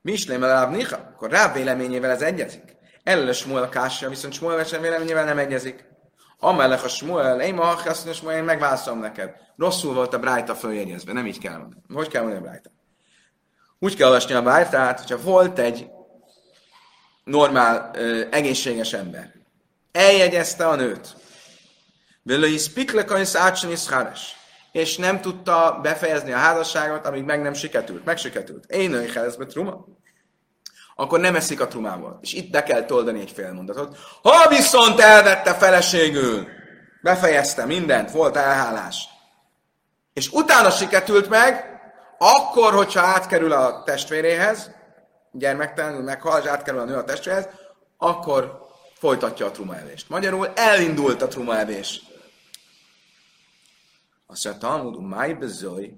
[0.01, 2.75] Mislém el Niha, akkor rá véleményével ez egyezik.
[3.03, 5.85] Elől Smuel Kássia, viszont Smuel véleményével nem egyezik.
[6.43, 9.35] Amellek a Smuel, én ma azt mondja, én megválaszolom neked.
[9.57, 11.81] Rosszul volt a Brájta följegyezve, nem így kell mondani.
[11.93, 12.69] Hogy kell mondani a Brájta?
[13.79, 15.89] Úgy kell olvasni a Brájtát, hogyha volt egy
[17.23, 17.91] normál,
[18.31, 19.33] egészséges ember,
[19.91, 21.15] eljegyezte a nőt,
[22.23, 23.87] Vele is piklekajsz átsenis
[24.71, 28.05] és nem tudta befejezni a házasságot, amíg meg nem siketült.
[28.05, 28.65] Megsiketült.
[28.65, 29.09] Én női
[29.47, 29.85] truma.
[30.95, 32.19] Akkor nem eszik a trumából.
[32.21, 33.97] És itt be kell toldani egy fél mondatot.
[34.21, 36.47] Ha viszont elvette feleségül,
[37.01, 39.09] befejezte mindent, volt elhálás,
[40.13, 41.81] és utána siketült meg,
[42.17, 44.71] akkor, hogyha átkerül a testvéréhez,
[45.31, 47.47] gyermektelenül meghal, és átkerül a nő a testvéréhez,
[47.97, 50.09] akkor folytatja a trumaevést.
[50.09, 52.01] Magyarul elindult a trumaevés.
[54.27, 55.93] Azt mondja, Talmud, máj bezoj,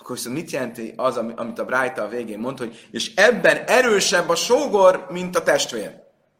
[0.00, 3.56] akkor viszont mit jelenti az, ami- amit a Brájta a végén mond, hogy és ebben
[3.66, 5.92] erősebb a sógor, mint a testvér.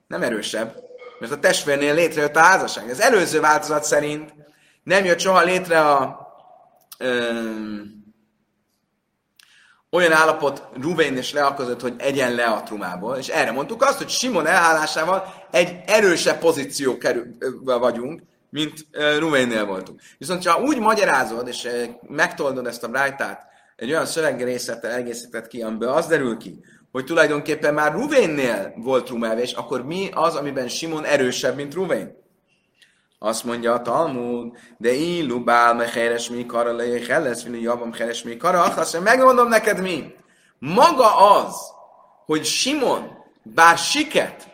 [0.07, 0.77] Nem erősebb,
[1.19, 2.91] mert a testvérnél létrejött a házasság.
[2.91, 4.35] Az előző változat szerint
[4.83, 6.29] nem jött soha létre a
[6.99, 7.99] öm,
[9.91, 13.99] olyan állapot Ruvén és Lea között, hogy egyen le a trumából, és erre mondtuk azt,
[13.99, 18.87] hogy Simon elhálásával egy erősebb pozíció kerül, vagyunk, mint
[19.19, 20.01] Ruvénnél voltunk.
[20.19, 21.69] Viszont ha úgy magyarázod, és
[22.03, 27.75] megtoldod ezt a brájtát, egy olyan szövegrészlettel egészített ki, amiből az derül ki, hogy tulajdonképpen
[27.75, 32.19] már Ruvénnél volt trumávés, akkor mi az, amiben Simon erősebb, mint Ruvén?
[33.19, 37.93] Azt mondja a Talmud, de illu bál me heres mi kara le helles, vini javam
[37.93, 40.15] heres mi kara, azt mondja, megmondom neked mi.
[40.59, 41.55] Maga az,
[42.27, 43.09] hogy Simon,
[43.43, 44.49] bár siket,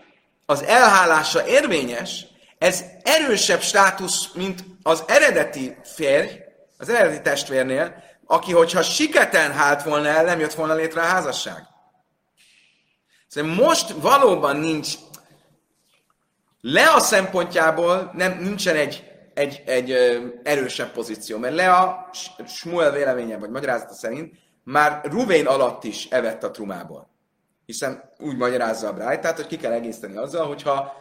[0.46, 2.26] az elhálása érvényes,
[2.58, 6.28] ez erősebb státusz, mint az eredeti férj,
[6.78, 11.62] az eredeti testvérnél, aki, hogyha siketen hált volna el, nem jött volna létre a házasság.
[13.28, 14.94] Szóval most valóban nincs
[16.60, 19.90] Lea szempontjából nem, nincsen egy, egy, egy
[20.42, 22.10] erősebb pozíció, mert Lea
[22.46, 27.10] Smuel véleménye vagy magyarázata szerint már Ruvén alatt is evett a trumából.
[27.66, 30.92] Hiszen úgy magyarázza a Brájtát, hogy ki kell egészíteni azzal, hogyha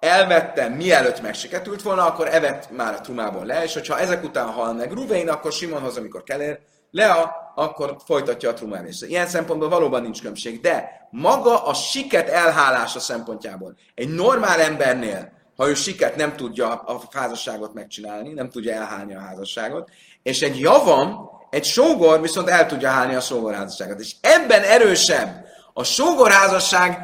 [0.00, 4.72] elvette, mielőtt megsiketült volna, akkor evett már a trumából le, és hogyha ezek után hal
[4.72, 6.58] meg Ruvén, akkor Simonhoz, amikor kell ér,
[6.90, 9.04] Lea, akkor folytatja a trumávést.
[9.04, 15.68] Ilyen szempontból valóban nincs különbség, de maga a siket elhálása szempontjából egy normál embernél, ha
[15.68, 19.90] ő siket nem tudja a házasságot megcsinálni, nem tudja elhálni a házasságot,
[20.22, 24.00] és egy javam, egy sógor viszont el tudja hálni a sógorházasságot.
[24.00, 26.98] És ebben erősebb a sógorházasság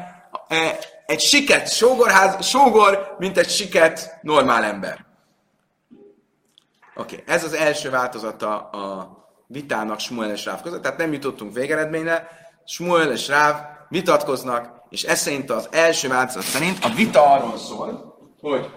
[0.47, 5.05] eh, egy siket sógorház, sógor, mint egy siket normál ember.
[6.95, 7.35] Oké, okay.
[7.35, 12.29] ez az első változata a vitának Smuel és Ráv között, tehát nem jutottunk végeredményre,
[12.65, 13.55] Smuel és Ráv
[13.89, 18.69] vitatkoznak, és ez szerint az első változat szerint a vita arról szól, hogy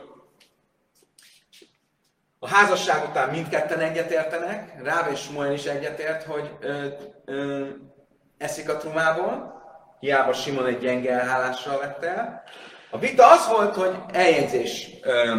[2.39, 6.87] a házasság után mindketten egyetértenek, Ráv és Smuel is egyetért, hogy ö,
[7.25, 7.67] ö,
[8.39, 9.58] eszik a trumából,
[10.01, 12.43] hiába Simon egy gyenge elhálással vett el.
[12.91, 15.35] A vita az volt, hogy eljegyzés ö,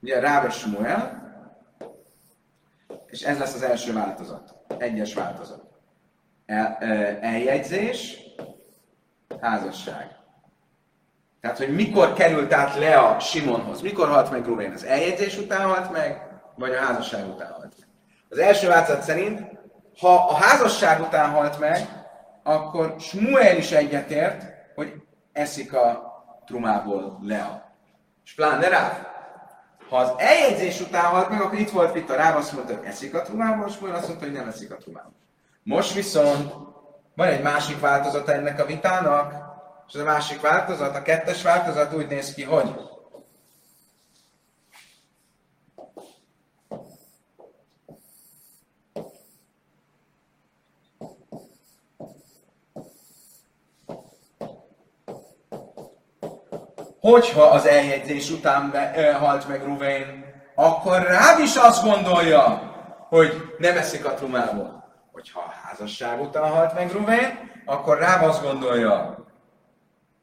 [0.00, 1.24] ugye Rába Smuel,
[3.06, 4.54] és ez lesz az első változat.
[4.78, 5.62] Egyes változat.
[6.46, 6.76] El,
[7.20, 8.18] eljegyzés,
[9.40, 10.16] házasság.
[11.40, 14.72] Tehát, hogy mikor került át le a Simonhoz, mikor halt meg Ruvén?
[14.72, 16.22] Az eljegyzés után halt meg,
[16.54, 17.88] vagy a házasság után halt meg?
[18.28, 19.55] Az első változat szerint,
[20.00, 22.04] ha a házasság után halt meg,
[22.42, 24.92] akkor Smuel is egyetért, hogy
[25.32, 26.14] eszik a
[26.46, 27.74] trumából Lea.
[28.24, 29.14] És pláne rá.
[29.88, 33.14] Ha az eljegyzés után halt meg, akkor itt volt vita, rá azt mondta, hogy eszik
[33.14, 35.14] a trumából, és azt mondta, hogy nem eszik a trumából.
[35.62, 36.52] Most viszont
[37.14, 39.32] van egy másik változata ennek a vitának,
[39.88, 42.74] és ez a másik változat, a kettes változat úgy néz ki, hogy
[57.00, 62.74] hogyha az eljegyzés után be, halt meg Ruvén, akkor rám is azt gondolja,
[63.08, 64.84] hogy nem eszik a trumából.
[65.12, 69.24] Hogyha a házasság után halt meg Ruvén, akkor rám azt gondolja,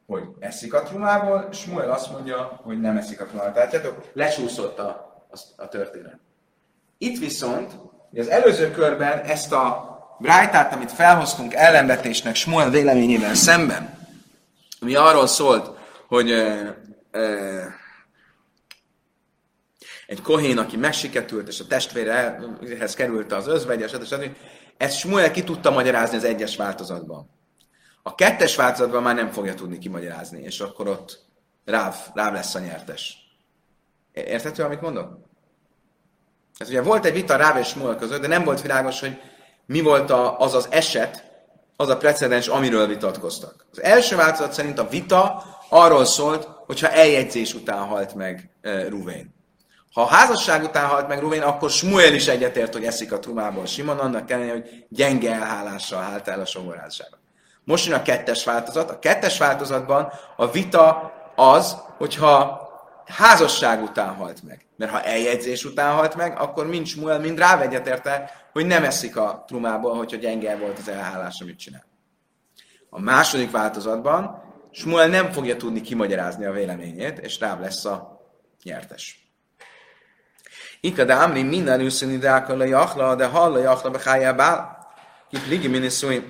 [0.06, 3.52] hogy eszik a trumából, és Smuel azt mondja, hogy nem eszik a trumából.
[3.52, 4.88] Tehát tudjátok, lecsúszott a,
[5.30, 6.18] a, a történet.
[6.98, 7.72] Itt viszont,
[8.16, 13.98] az előző körben ezt a Brájtát, amit felhoztunk ellenvetésnek Smuel véleményével szemben,
[14.80, 15.73] ami arról szólt,
[16.14, 16.68] hogy ö,
[17.10, 17.62] ö,
[20.06, 24.36] egy kohén, aki megsiketült, és a testvérehez került az özvegye, stb.
[24.76, 27.30] Ezt Smuel ki tudta magyarázni az egyes változatban.
[28.02, 31.18] A kettes változatban már nem fogja tudni kimagyarázni, és akkor ott
[31.64, 33.16] Ráv, Ráv lesz a nyertes.
[34.12, 35.18] Érthető, amit mondok?
[36.58, 39.20] Ez ugye volt egy vita Ráv és Smuel között, de nem volt világos, hogy
[39.66, 41.32] mi volt a, az az eset,
[41.76, 43.66] az a precedens, amiről vitatkoztak.
[43.70, 49.34] Az első változat szerint a vita arról szólt, hogyha eljegyzés után halt meg e, Ruvén.
[49.92, 53.66] Ha a házasság után halt meg Ruvén, akkor Smuel is egyetért, hogy eszik a trumából.
[53.66, 57.18] Simon annak ellenére, hogy gyenge elhálással hált el a songorházsága.
[57.64, 58.90] Most jön a kettes változat.
[58.90, 62.68] A kettes változatban a vita az, hogyha
[63.06, 64.66] házasság után halt meg.
[64.76, 69.16] Mert ha eljegyzés után halt meg, akkor mind Smuel, mind Ráv egyetérte, hogy nem eszik
[69.16, 71.84] a trumából, hogyha gyenge volt az elhálás, amit csinál.
[72.90, 74.43] A második változatban
[74.76, 78.20] Smuel nem fogja tudni kimagyarázni a véleményét, és Ráv lesz a
[78.62, 79.32] nyertes.
[80.80, 84.86] Ika de Amri minden őszini de a jachla, de halla jachla behájábál.
[85.30, 86.22] Kip ligi miniszúi.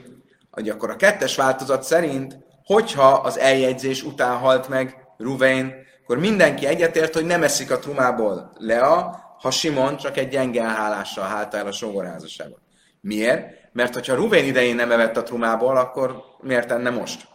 [0.51, 6.67] Hogy akkor a kettes változat szerint, hogyha az eljegyzés után halt meg Ruvain, akkor mindenki
[6.67, 11.67] egyetért, hogy nem eszik a trumából Lea, ha Simon csak egy gyenge elhálással hált el
[11.67, 12.61] a sógorházasságot.
[13.01, 13.73] Miért?
[13.73, 17.33] Mert hogyha Ruvain idején nem evett a trumából, akkor miért tenne most?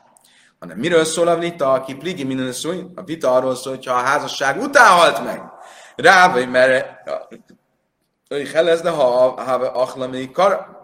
[0.59, 2.53] Hanem miről szól a vita, aki pligi minden
[2.95, 5.41] a vita arról szól, hogy ha a házasság után halt meg,
[5.95, 6.85] rá vagy mert
[8.29, 10.77] hogy helezne, ha a achlami kar,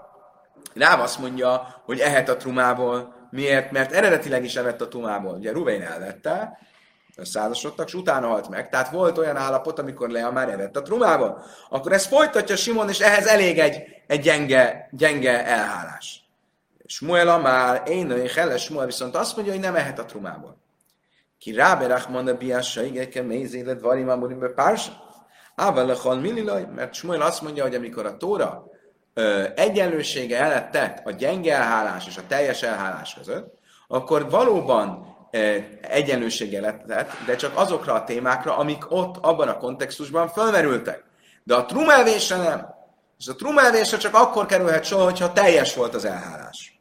[0.74, 3.14] rá azt mondja, hogy ehet a trumából.
[3.32, 3.72] Miért?
[3.72, 5.34] Mert eredetileg is evett a trumából.
[5.34, 6.60] Ugye Ruvain elvette,
[7.16, 8.70] összeházasodtak, és utána halt meg.
[8.70, 11.44] Tehát volt olyan állapot, amikor Lea már evett a trumából.
[11.70, 16.25] Akkor ezt folytatja Simon, és ehhez elég egy, egy gyenge, gyenge elhálás.
[16.86, 20.58] Smuel már, én női Helle Smuel viszont azt mondja, hogy nem ehet a trumából.
[21.40, 25.04] Ki ráberach manda biássa, igeke mézélet varim amurim pársa.
[25.56, 28.64] Ával lechal millilaj, mert Smuel azt mondja, hogy amikor a Tóra
[29.14, 33.54] ö, egyenlősége elett tett a gyenge elhálás és a teljes elhálás között,
[33.88, 35.14] akkor valóban
[35.82, 36.86] egyenlősége lett,
[37.26, 41.04] de csak azokra a témákra, amik ott, abban a kontextusban felmerültek.
[41.44, 42.74] De a trumelvése nem.
[43.18, 46.75] És a trumelvése csak akkor kerülhet sor, hogyha teljes volt az elhálás.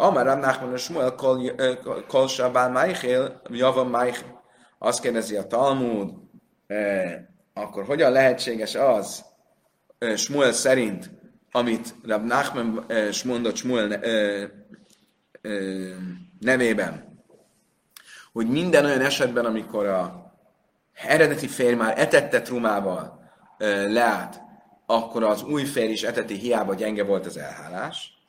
[0.00, 1.14] Amar Rab Nachman Shmuel
[2.08, 4.42] kol Shabal Maichel, Java Maichel.
[4.78, 6.12] Azt kérdezi a Talmud,
[6.66, 7.14] eh,
[7.54, 9.24] akkor hogyan lehetséges az
[9.98, 11.10] eh, Shmuel szerint,
[11.52, 14.48] amit Rab Nachman eh, mondott Shmuel eh,
[15.40, 15.96] eh,
[16.40, 17.22] nevében,
[18.32, 20.32] hogy minden olyan esetben, amikor a
[20.92, 23.20] eredeti férj már etette trumával
[23.58, 24.28] eh,
[24.86, 28.19] akkor az új férj is eteti, hiába gyenge volt az elhálás.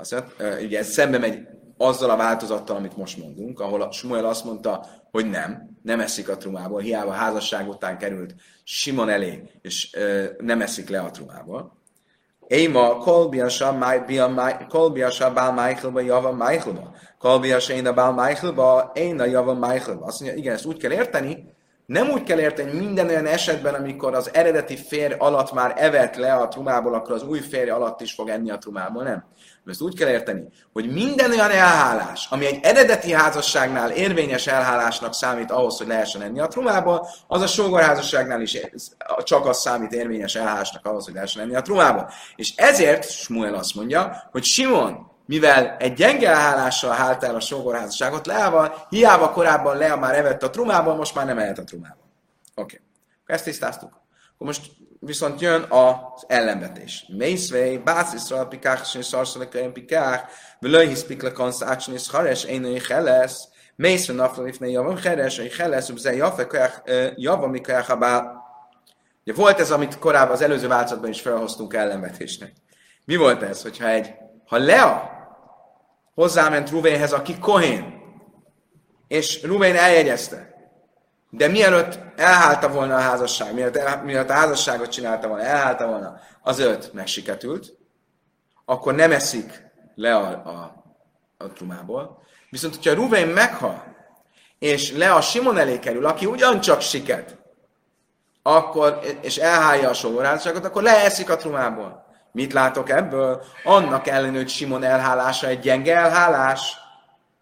[0.00, 1.46] Azt mondja, ugye ez szembe megy
[1.76, 6.28] azzal a változattal, amit most mondunk, ahol a Smuel azt mondta, hogy nem, nem eszik
[6.28, 8.34] a trumából, hiába házasság után került
[8.64, 11.78] Simon elé, és ö, nem eszik le a trumából.
[12.46, 13.98] Éma, kolbiasa,
[14.68, 16.94] kolbiasa, bál Michaelba, java Michaelba.
[17.18, 20.06] Kolbiasa, én a bál Michaelba, én a java Michaelba.
[20.06, 21.54] Azt mondja, igen, ezt úgy kell érteni,
[21.86, 26.34] nem úgy kell érteni, minden olyan esetben, amikor az eredeti férj alatt már evett le
[26.34, 29.24] a trumából, akkor az új férj alatt is fog enni a trumából, nem.
[29.66, 35.50] Ezt úgy kell érteni, hogy minden olyan elhálás, ami egy eredeti házasságnál érvényes elhálásnak számít
[35.50, 38.58] ahhoz, hogy lehessen enni a trumából, az a sógorházasságnál is
[39.22, 42.10] csak az számít érvényes elhálásnak ahhoz, hogy lehessen enni a trumából.
[42.36, 48.26] És ezért Smuel azt mondja, hogy Simon, mivel egy gyenge elhálással hált el a sógorházasságot
[48.26, 52.10] Leával, hiába korábban Lea már evett a trumából, most már nem ehet a trumából.
[52.54, 52.74] Oké.
[52.74, 52.86] Okay.
[53.26, 53.90] Ezt tisztáztuk.
[54.34, 54.70] Akkor most
[55.00, 57.04] viszont jön az ellenvetés.
[57.16, 62.64] Mészvei, bász Iszrael pikák, és szarszolek pikák, völöj hiszpik le kansz ácsni, és hares, én
[62.64, 66.22] egy helesz, mészve nafla lifne javam heres, egy helesz, ubzej
[67.16, 68.48] javam mikajach habál.
[69.24, 72.52] Ugye volt ez, amit korábban az előző változatban is felhoztunk ellenvetésnek.
[73.04, 74.14] Mi volt ez, hogyha egy,
[74.46, 75.10] ha Lea
[76.14, 78.00] hozzáment Ruvénhez, aki Kohén,
[79.08, 80.49] és Ruvén eljegyezte,
[81.30, 86.20] de mielőtt elhálta volna a házasság, mielőtt, el, mielőtt a házasságot csinálta volna, elhálta volna,
[86.42, 87.72] az öt megsiketült,
[88.64, 89.62] akkor nem eszik
[89.94, 90.84] le a, a,
[91.38, 92.22] a trumából.
[92.50, 93.84] Viszont, hogyha Ruven meghal,
[94.58, 97.38] és le a Simon elé kerül, aki ugyancsak siket,
[98.42, 102.04] akkor, és elhálja a sógorházasságot, akkor leeszik a trumából.
[102.32, 103.42] Mit látok ebből?
[103.64, 106.76] Annak ellenőr, hogy Simon elhálása egy gyenge elhálás,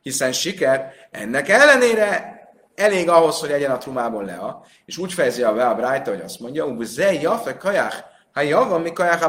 [0.02, 2.37] hiszen siker, ennek ellenére
[2.78, 6.40] elég ahhoz, hogy legyen a trumából lea, és úgy fejezi a Vea Brájta, hogy azt
[6.40, 7.96] mondja, hogy ze jafe kajach,
[8.32, 9.24] ha java mi kajach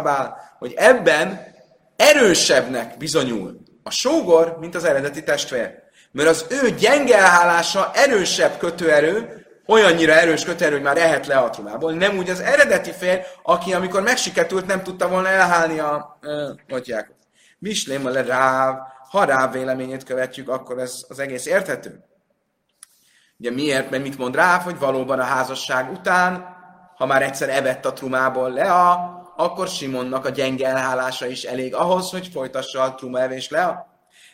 [0.59, 1.41] hogy ebben
[1.95, 5.73] erősebbnek bizonyul a sógor, mint az eredeti testvér.
[6.11, 11.49] Mert az ő gyenge elhálása erősebb kötőerő, olyannyira erős kötőerő, hogy már ehet le a
[11.49, 16.19] trumából, nem úgy az eredeti fér, aki amikor megsiketült, nem tudta volna elhálni a
[16.67, 17.15] motyákot.
[17.59, 18.75] Mislém a ráv,
[19.09, 22.08] ha ráv véleményét követjük, akkor ez az egész érthető.
[23.39, 23.89] Ugye miért?
[23.89, 26.57] Mert mit mond rá, hogy valóban a házasság után,
[26.95, 32.09] ha már egyszer evett a trumából Lea, akkor Simonnak a gyenge elhálása is elég ahhoz,
[32.09, 33.87] hogy folytassa a truma evés Lea.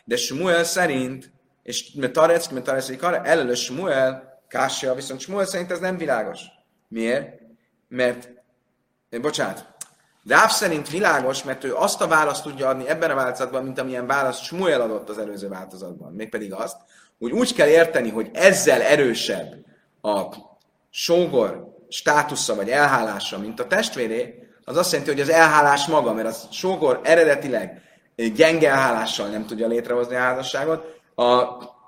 [0.04, 1.32] De Smuel szerint,
[1.62, 6.40] és Metarec, Metarec, elő Smuel, Kássia, viszont Smuel szerint ez nem világos.
[6.88, 7.40] Miért?
[7.88, 8.28] Mert,
[9.10, 9.76] eh, bocsánat,
[10.28, 14.06] Ráv szerint világos, mert ő azt a választ tudja adni ebben a változatban, mint amilyen
[14.06, 16.12] választ Smuel adott az előző változatban.
[16.12, 16.76] Mégpedig azt,
[17.18, 19.54] úgy úgy kell érteni, hogy ezzel erősebb
[20.02, 20.24] a
[20.90, 26.28] sógor státusza vagy elhálása, mint a testvéré, az azt jelenti, hogy az elhálás maga, mert
[26.28, 27.82] a sógor eredetileg
[28.34, 31.46] gyenge elhálással nem tudja létrehozni a házasságot, a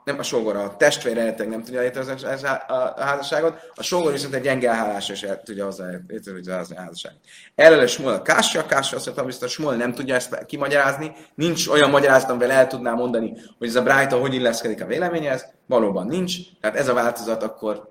[0.09, 2.29] nem a sógor, a testvér eredetileg nem tudja létrehozni
[2.67, 7.19] a házasságot, a sógor viszont egy gyenge elhálás és tudja hozzá létrehozni a házasságot.
[7.55, 11.69] Erről a Smol a Kássia, Kássia azt mondta, a Smol nem tudja ezt kimagyarázni, nincs
[11.69, 16.07] olyan magyarázat, amivel el tudná mondani, hogy ez a Brájta hogy illeszkedik a véleményhez, valóban
[16.07, 17.91] nincs, tehát ez a változat akkor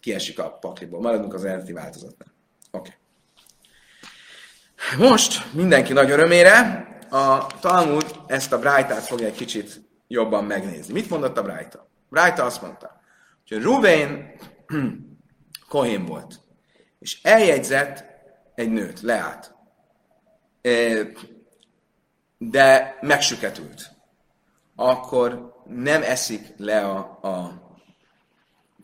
[0.00, 1.00] kiesik a pakliból.
[1.00, 2.34] Maradunk az eredeti változatnál.
[2.70, 2.90] Oké.
[4.98, 5.08] Okay.
[5.08, 10.92] Most mindenki nagy örömére a Talmud ezt a Brájtát fogja egy kicsit jobban megnézni.
[10.92, 11.88] Mit mondott a Brájta?
[12.08, 13.00] Brájta azt mondta,
[13.48, 14.32] hogy Ruvén
[15.68, 16.40] Kohén volt,
[16.98, 18.04] és eljegyzett
[18.54, 19.54] egy nőt, Leát,
[22.38, 23.90] de megsüketült,
[24.76, 27.60] akkor nem eszik le a, a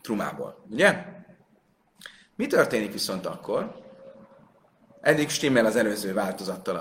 [0.01, 1.05] trumából, ugye?
[2.35, 3.87] Mi történik viszont akkor?
[5.01, 6.75] Eddig stimmel az előző változattal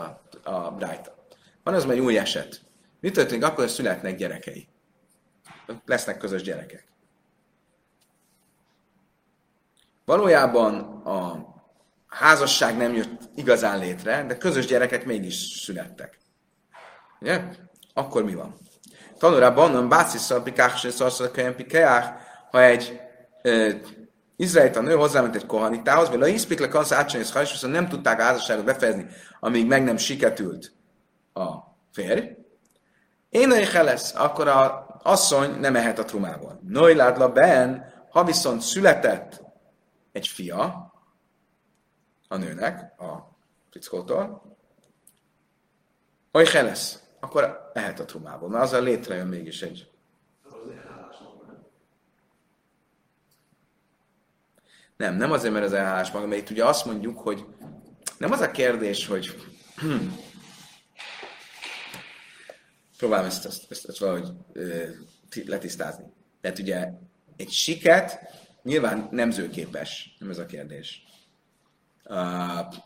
[0.44, 1.14] a, a Brájta.
[1.62, 2.67] Van az egy új eset.
[3.01, 4.68] Mi történik akkor, hogy születnek gyerekei?
[5.84, 6.86] Lesznek közös gyerekek.
[10.05, 10.74] Valójában
[11.05, 11.46] a
[12.07, 16.18] házasság nem jött igazán létre, de közös gyerekek mégis születtek.
[17.20, 17.42] Ugye?
[17.94, 18.57] Akkor mi van?
[19.18, 21.03] Tanulában nem bácisszal pikás és
[22.51, 23.01] ha egy
[23.42, 23.70] ö,
[24.36, 28.22] izraelita nő hozzáment egy kohanitához, vagy a iszpikle kansz átcsinálni, és viszont nem tudták a
[28.22, 29.07] házasságot befejezni,
[29.40, 30.72] amíg meg nem siketült
[31.32, 31.46] a
[31.92, 32.38] férj,
[33.28, 33.50] én
[33.84, 36.60] lesz, akkor a asszony nem ehet a trumából.
[36.62, 39.42] Nojládla ben, ha viszont született
[40.12, 40.92] egy fia
[42.28, 43.36] a nőnek, a
[43.70, 44.56] fickótól,
[46.32, 48.48] hogy lesz, akkor ehet a trumából.
[48.48, 49.90] Mert azzal létrejön mégis egy
[54.96, 57.46] Nem, nem azért, mert az elhálás maga, mert itt ugye azt mondjuk, hogy
[58.18, 59.36] nem az a kérdés, hogy
[62.99, 64.84] próbálom ezt, ezt, ezt, ezt valahogy ö,
[65.46, 66.05] letisztázni.
[66.40, 66.88] Tehát ugye
[67.36, 68.18] egy siket
[68.62, 71.03] nyilván nemzőképes, nem ez a kérdés.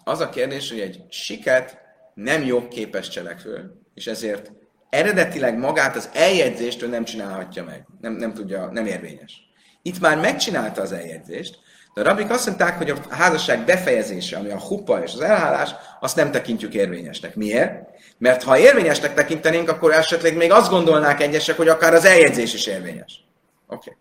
[0.04, 1.78] Az a kérdés, hogy egy siket
[2.14, 4.52] nem jogképes cselekvő, és ezért
[4.90, 7.86] eredetileg magát az eljegyzést ő nem csinálhatja meg.
[8.00, 9.50] Nem, nem tudja, nem érvényes.
[9.82, 11.58] Itt már megcsinálta az eljegyzést,
[11.94, 15.74] De a rabik azt mondták, hogy a házasság befejezése, ami a huppa és az elhálás,
[16.00, 17.34] azt nem tekintjük érvényesnek.
[17.34, 17.72] Miért?
[18.18, 22.66] Mert ha érvényesnek tekintenénk, akkor esetleg még azt gondolnák egyesek, hogy akár az eljegyzés is
[22.66, 23.24] érvényes.
[23.66, 23.96] Oké.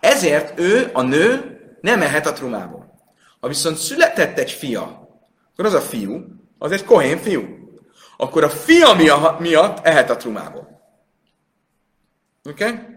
[0.00, 0.12] Okay.
[0.12, 2.94] Ezért ő, a nő nem mehet a trumából.
[3.40, 5.08] Ha viszont született egy fia,
[5.52, 6.24] akkor az a fiú,
[6.58, 7.42] az egy kohén fiú.
[8.16, 8.94] Akkor a fia
[9.38, 10.80] miatt ehet a trumából.
[12.48, 12.64] Oké?
[12.64, 12.91] Okay?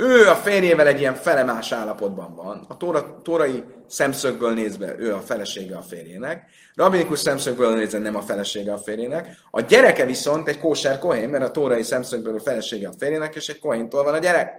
[0.00, 2.64] Ő a férjével egy ilyen felemás állapotban van.
[2.68, 6.50] A tóra, tórai szemszögből nézve ő a felesége a férjének.
[6.74, 9.36] Rabinikus szemszögből nézve nem a felesége a férjének.
[9.50, 13.48] A gyereke viszont egy kóser kohén, mert a tórai szemszögből a felesége a férjének, és
[13.48, 14.52] egy kohéntól van a gyerek.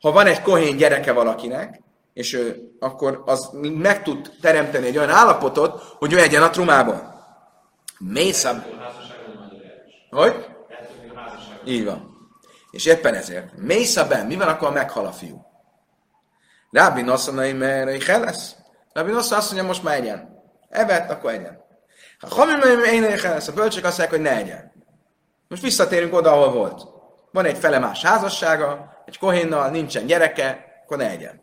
[0.00, 1.80] Ha van egy kohén gyereke valakinek,
[2.14, 7.14] és ő akkor az meg tud teremteni egy olyan állapotot, hogy ő egyen a trumából.
[7.98, 8.62] Mészab.
[10.10, 10.46] Hogy?
[11.64, 12.15] Így van.
[12.76, 15.46] És éppen ezért, Mészaben, mi van, akkor meghal a fiú?
[16.70, 18.54] Rábi Nosszanai, mert lesz.
[18.92, 20.42] Rábi Nosszan azt mondja, most már egyen.
[20.68, 21.64] Evett, akkor egyen.
[22.18, 24.72] Ha Hamim én lesz, a bölcsök azt mondják, hogy ne egyen.
[25.48, 26.82] Most visszatérünk oda, ahol volt.
[27.32, 31.42] Van egy felemás házassága, egy kohénnal, nincsen gyereke, akkor ne egyen.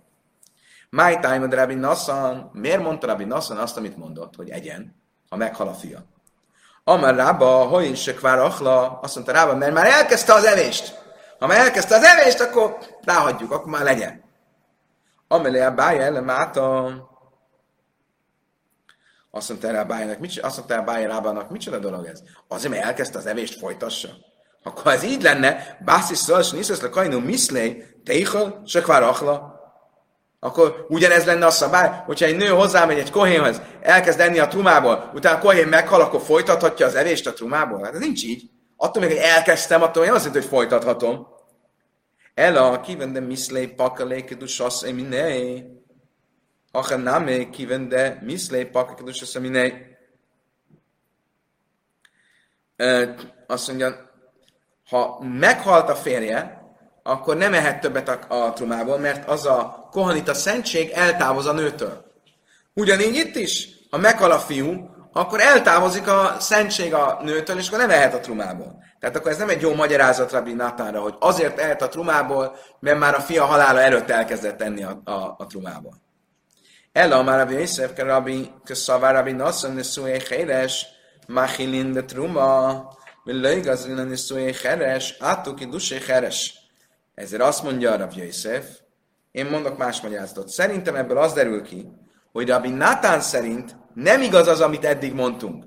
[0.90, 4.96] My time Rabbi Nassan, miért mondta Rabbi Nassan azt, amit mondott, hogy egyen,
[5.30, 6.06] ha meghal a fia?
[6.84, 11.02] Amar Rába, hogy se kvár achla, azt mondta Rába, mert már elkezdte az evést.
[11.44, 14.24] Ha már elkezdte az evést, akkor ráhagyjuk, akkor már legyen.
[15.28, 16.86] Amelé a bája ellen máta,
[19.32, 22.22] azt mondta erre a bájának, mit, azt mondta a bája rábának, micsoda dolog ez?
[22.48, 24.10] Azért, mert elkezdte az evést, folytassa.
[24.64, 29.60] Akkor ez így lenne, bászi szals, niszesz le kajnú miszlé, teichel, se achla,
[30.40, 35.12] akkor ugyanez lenne a szabály, hogyha egy nő hozzámegy egy kohénhoz, elkezd enni a trumából,
[35.14, 37.84] utána a kohén meghal, akkor folytathatja az evést a trumából?
[37.84, 38.50] Hát ez nincs így.
[38.78, 41.33] Attól még, hogy elkezdtem, attól még azt jelenti, hogy folytathatom.
[42.34, 45.66] Ela, kiven de miszlé pakalé kedus az eminé.
[46.72, 49.98] Acha name, kiven de miszlé pakalé kedus eminé.
[53.48, 54.12] Azt mondja,
[54.90, 56.62] ha meghalt a férje,
[57.04, 62.12] akkor nem ehet többet a, a trumából, mert az a kohanita szentség eltávoz a nőtől.
[62.74, 67.80] Ugyanígy itt is, ha meghal a fiú, akkor eltávozik a szentség a nőtől, és akkor
[67.80, 68.84] nem ehet a trumából.
[69.00, 73.00] Tehát akkor ez nem egy jó magyarázat Rabbi Natánra, hogy azért ehet a trumából, mert
[73.00, 76.02] már a fia halála előtt elkezdett tenni a, a, a trumából.
[76.92, 80.86] Ella már Rabbi Yosef, Rabbi Köszavá, Rabbi Nassan, Neszué Héres,
[81.28, 82.88] Machilin de Truma,
[83.24, 86.54] Villőigazlin a Neszué Heres, Átuki Dusé Heres.
[87.16, 88.66] Ezért azt mondja Rabbi Yosef,
[89.32, 90.50] én mondok más magyarázatot.
[90.50, 91.88] Szerintem ebből az derül ki,
[92.32, 95.64] hogy Rabbi Natán szerint nem igaz az, amit eddig mondtunk.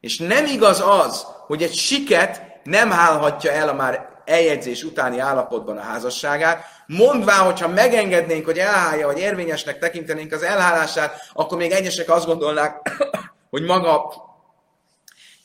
[0.00, 5.76] És nem igaz az, hogy egy siket nem hálhatja el a már eljegyzés utáni állapotban
[5.76, 12.10] a házasságát, mondván, hogyha megengednénk, hogy elhálja, vagy érvényesnek tekintenénk az elhálását, akkor még egyesek
[12.10, 13.00] azt gondolnák,
[13.50, 14.12] hogy maga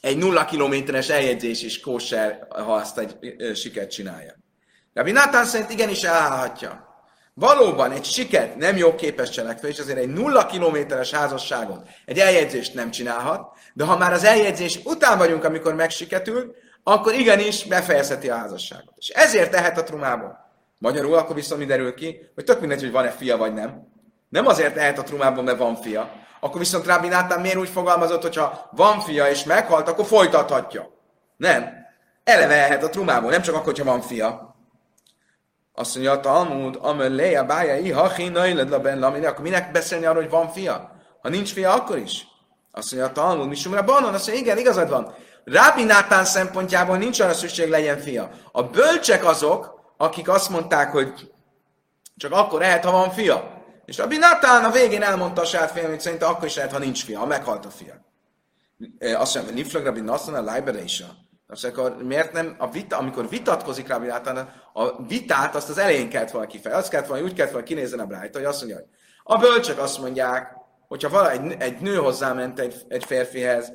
[0.01, 4.35] egy nulla kilométeres eljegyzés is kóser, ha azt egy siket csinálja.
[4.93, 6.90] Rabbi Nathan szerint igenis elhálhatja.
[7.33, 8.95] Valóban egy siket nem jó
[9.31, 14.23] cselekvő, és azért egy nulla kilométeres házasságot, egy eljegyzést nem csinálhat, de ha már az
[14.23, 18.93] eljegyzés után vagyunk, amikor megsiketül, akkor igenis befejezheti a házasságot.
[18.97, 20.49] És ezért tehet a trumából.
[20.77, 23.87] Magyarul akkor viszont mi derül ki, hogy tök mindegy, hogy van-e fia vagy nem.
[24.29, 26.11] Nem azért tehet a trumából, mert van fia.
[26.39, 30.89] Akkor viszont Rábi Nátán miért úgy fogalmazott, hogy ha van fia és meghalt, akkor folytathatja.
[31.37, 31.69] Nem.
[32.23, 34.50] Eleve ehet a trumából, nem csak akkor, hogyha van fia.
[35.81, 40.49] Azt mondja Talmud, amellé a bája iha hínai ben akkor minek beszélni arról, hogy van
[40.49, 40.91] fia?
[41.21, 42.27] Ha nincs fia, akkor is.
[42.71, 45.13] Azt mondja Talmud, mi sumra banon, azt mondja, igen, igazad van.
[45.43, 48.29] Rábi Nátán szempontjából nincs arra szükség, legyen fia.
[48.51, 51.31] A bölcsek azok, akik azt mondták, hogy
[52.15, 53.63] csak akkor lehet, ha van fia.
[53.85, 57.03] És Rabbi Nátán a végén elmondta a saját hogy szerint akkor is lehet, ha nincs
[57.03, 58.05] fia, ha meghalt a fia.
[59.17, 60.81] Azt mondja, Niflag Rabbi Nátán a Lájbere
[61.51, 64.37] Azt akkor miért nem, a vita, amikor vitatkozik Rabbi Nátán,
[64.73, 66.81] a vitát azt az elején kellett volna kifejezni.
[66.81, 68.87] Azt kellett volna, úgy kellett volna kinézni a Brájta, hogy azt mondja, hogy
[69.23, 70.53] a bölcsek azt mondják,
[70.87, 73.73] hogyha valahogy egy, egy nő hozzáment egy, egy férfihez,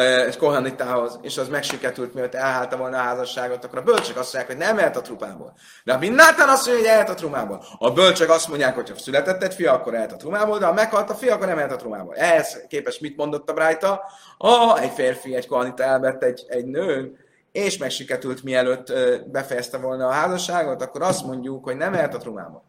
[0.00, 4.46] egy kohanitához, és az megsiketült, mielőtt elhálta volna a házasságot, akkor a bölcsek azt mondják,
[4.46, 5.54] hogy nem ehet a trupából.
[5.84, 7.64] De a Nátán azt mondja, hogy ehet a trumából.
[7.78, 10.72] A bölcsek azt mondják, hogy ha született egy fia, akkor ehet a trumából, de ha
[10.72, 12.14] meghalt a fia, akkor nem ehet a trumából.
[12.14, 14.02] Ehhez képest mit mondott a Brájta?
[14.38, 17.16] Ha egy férfi, egy kohanita elvett egy, egy nő,
[17.52, 18.92] és megsiketült, mielőtt
[19.26, 22.62] befejezte volna a házasságot, akkor azt mondjuk, hogy nem ehet a trumából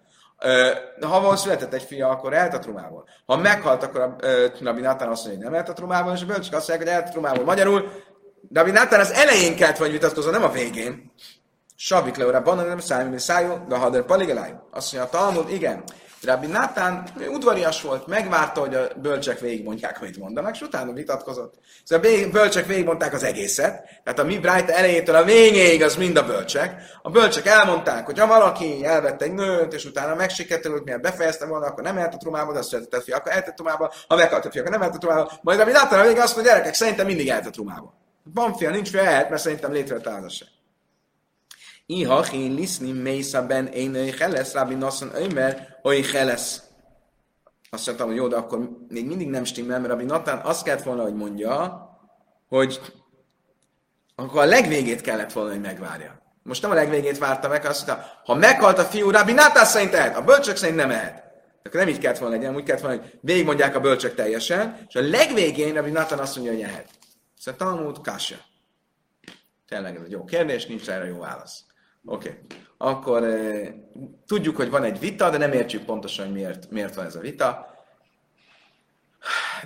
[1.02, 3.08] ha van született egy fia, akkor elhet a trumából.
[3.26, 4.16] Ha meghalt, akkor a
[4.62, 6.88] Rabbi Nátán azt mondja, hogy nem elhet a trumából, és a bölcsök azt mondják, hogy
[6.88, 7.44] elhet a trumából.
[7.44, 7.92] Magyarul
[8.54, 11.12] Rabbi Nátán az elején kellett vagy vitatkozó, nem a végén.
[11.76, 14.56] Savik leóra banan, nem szállj, mint szájú, de ha der paligelájú.
[14.72, 15.84] Azt mondja a Talmud, igen,
[16.24, 21.54] Rabbi Nátán udvarias volt, megvárta, hogy a bölcsek végigmondják, amit mondanak, és utána vitatkozott.
[21.84, 26.18] Szóval a bölcsek végigmondták az egészet, tehát a mi Bright elejétől a végéig az mind
[26.18, 26.82] a bölcsek.
[27.02, 31.66] A bölcsek elmondták, hogy ha valaki elvette egy nőt, és utána megsikerült, miért befejezte volna,
[31.66, 34.62] akkor nem eltett rumába, de azt született fia, akkor eltett rumába, ha meghalt a fia,
[34.62, 35.32] akkor nem eltett rumába.
[35.42, 37.94] Majd Rabbi Nátán a végig azt mondja, gyerekek, szerintem mindig eltett rumába.
[38.34, 40.48] Van fia, nincs fia, elhet, mert szerintem létrejött házasság.
[41.90, 46.64] Iha hin liszni mésza ben én helesz, Rabbi Nassan ömer, hogy helesz.
[47.70, 50.84] Azt mondtam, hogy jó, de akkor még mindig nem stimmel, mert Rabbi Natán azt kellett
[50.84, 51.82] volna, hogy mondja,
[52.48, 52.82] hogy
[54.16, 56.22] akkor a legvégét kellett volna, hogy megvárja.
[56.44, 59.94] Most nem a legvégét várta meg, azt mondta, ha meghalt a fiú, Rabbi Natán szerint
[59.94, 61.24] ehet, a bölcsök szerint nem ehet.
[61.64, 64.96] Akkor nem így kellett volna legyen, úgy kellett volna, hogy végigmondják a bölcsök teljesen, és
[64.96, 66.90] a legvégén Rabbi Natán azt mondja, hogy ehet.
[67.40, 68.38] Szóval Talmud Kásja.
[69.68, 71.67] Tényleg ez egy jó kérdés, nincs erre jó válasz.
[72.08, 72.28] Oké.
[72.28, 72.40] Okay.
[72.78, 73.68] Akkor eh,
[74.28, 77.20] tudjuk, hogy van egy vita, de nem értjük pontosan, hogy miért, miért van ez a
[77.20, 77.76] vita.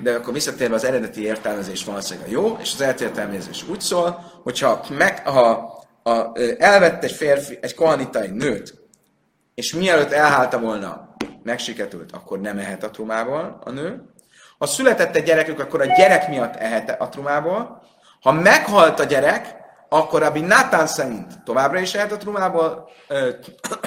[0.02, 4.32] De akkor visszatérve az eredeti értelmezés valószínűleg a jó, és az eredeti értelmezés úgy szól,
[4.44, 8.82] hogyha meg, ha a, elvett egy férfi, egy kohanitai nőt,
[9.54, 14.04] és mielőtt elhálta volna, megsiketült, akkor nem ehet a trumából a nő.
[14.58, 17.84] Ha született egy gyerekük, akkor a gyerek miatt ehet a trumából.
[18.22, 19.61] Ha meghalt a gyerek,
[19.94, 22.90] akkor Rabbi Nátán szerint továbbra is ehet a trumából,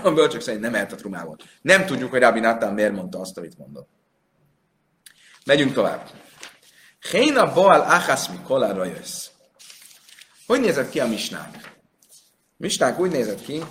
[0.02, 1.36] a bölcsök szerint nem ehet a trumából.
[1.60, 3.88] Nem tudjuk, hogy Rabbi Nátán miért mondta azt, amit mondott.
[5.46, 6.10] Megyünk tovább.
[7.10, 9.28] Héna boal achaszmi kolára jössz.
[10.46, 11.56] Hogy nézett ki a misnánk?
[12.56, 13.62] Misnánk úgy nézett ki,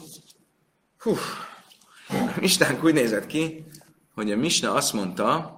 [0.97, 1.15] hú,
[2.39, 3.65] misnánk úgy nézett ki,
[4.13, 5.57] hogy a misna azt mondta,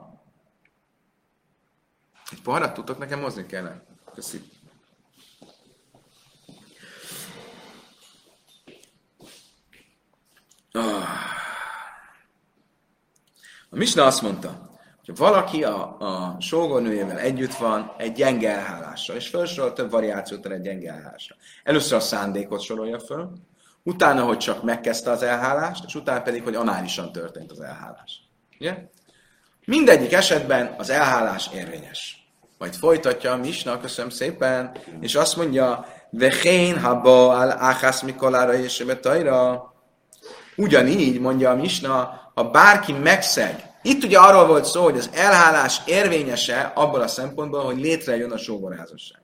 [2.31, 3.83] egy poharat tudtok nekem hozni kellene.
[4.13, 4.54] Köszönöm.
[13.69, 14.69] A Misna azt mondta,
[15.05, 20.61] hogy valaki a, a sógornőjével együtt van egy gyenge elhálásra, és felsorol több variációt egy
[20.61, 21.35] gyenge elhálásra.
[21.63, 23.31] Először a szándékot sorolja föl,
[23.83, 28.21] utána, hogy csak megkezdte az elhálást, és utána pedig, hogy análisan történt az elhálás.
[28.59, 28.77] Ugye?
[29.65, 32.27] Mindegyik esetben az elhálás érvényes.
[32.57, 38.85] Majd folytatja a Misna, köszönöm szépen, és azt mondja, Vehén haba al áhász mikolára és
[39.01, 39.73] tajra,
[40.57, 45.81] Ugyanígy, mondja a Misna, ha bárki megszeg, itt ugye arról volt szó, hogy az elhálás
[45.85, 49.21] érvényese abból a szempontból, hogy létrejön a sógorházasság.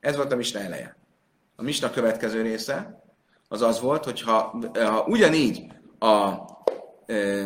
[0.00, 0.96] Ez volt a Misna eleje.
[1.56, 3.02] A Misna következő része
[3.48, 5.66] az az volt, hogy ha, ha ugyanígy
[5.98, 6.32] a
[7.06, 7.44] e,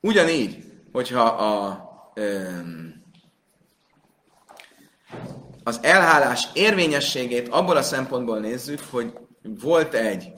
[0.00, 1.82] ugyanígy, hogyha a
[2.14, 2.22] e,
[5.62, 9.12] az elhálás érvényességét abból a szempontból nézzük, hogy
[9.42, 10.32] volt egy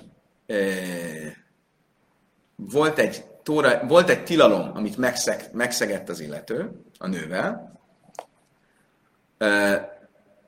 [2.56, 7.80] volt egy, tóra, volt egy tilalom, amit megszeg, megszegett az illető a nővel,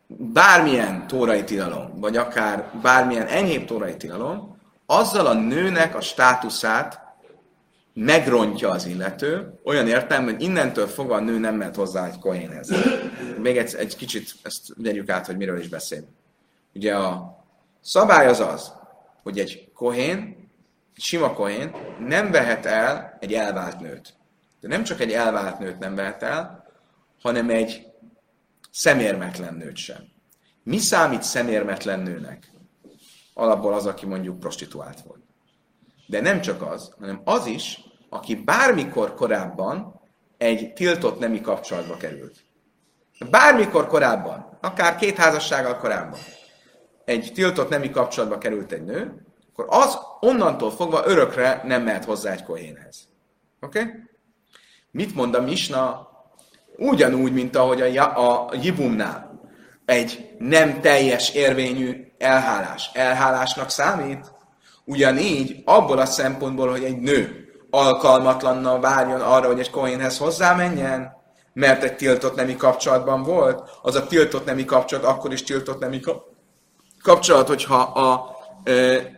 [0.07, 7.03] bármilyen tórai tilalom, vagy akár bármilyen enyhébb tórai tilalom, azzal a nőnek a státuszát
[7.95, 12.71] megrontja az illető, olyan értelme, hogy innentől fogva a nő nem mehet hozzá egy kohénhez.
[13.39, 16.05] Még egy, egy kicsit ezt vegyük át, hogy miről is beszél.
[16.75, 17.39] Ugye a
[17.81, 18.73] szabály az az,
[19.23, 20.49] hogy egy kohén,
[20.97, 24.15] sima kohén nem vehet el egy elvált nőt.
[24.61, 26.67] De nem csak egy elvált nőt nem vehet el,
[27.23, 27.87] hanem egy
[28.71, 30.13] szemérmetlen nőt sem.
[30.63, 32.51] Mi számít szemérmetlen nőnek?
[33.35, 35.23] Alapból az, aki mondjuk prostituált volt.
[36.07, 40.01] De nem csak az, hanem az is, aki bármikor korábban
[40.37, 42.37] egy tiltott nemi kapcsolatba került.
[43.31, 46.19] Bármikor korábban, akár két házassággal korábban
[47.05, 49.24] egy tiltott nemi kapcsolatba került egy nő,
[49.57, 53.09] akkor az onnantól fogva örökre nem mehet hozzá egy kohénhez.
[53.61, 53.81] Oké?
[53.81, 53.93] Okay?
[54.91, 56.09] Mit mond a Misna?
[56.77, 59.41] Ugyanúgy, mint ahogy a, a Jibumnál
[59.85, 64.33] egy nem teljes érvényű elhálás elhálásnak számít,
[64.85, 71.13] ugyanígy abból a szempontból, hogy egy nő alkalmatlanna várjon arra, hogy egy kohénhez hozzámenjen,
[71.53, 76.01] mert egy tiltott nemi kapcsolatban volt, az a tiltott nemi kapcsolat akkor is tiltott nemi
[77.03, 78.34] kapcsolat, hogyha a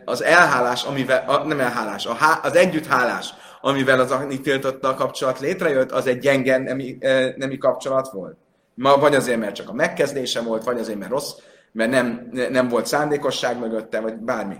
[0.05, 5.39] az elhálás, amivel, a, nem elhálás, a há, az együtthálás, amivel az tiltotta a kapcsolat
[5.39, 6.97] létrejött, az egy gyenge nemi,
[7.35, 8.37] nemi kapcsolat volt.
[8.73, 11.31] Ma vagy azért, mert csak a megkezdése volt, vagy azért, mert rossz,
[11.71, 14.55] mert nem, nem volt szándékosság mögötte, vagy bármi.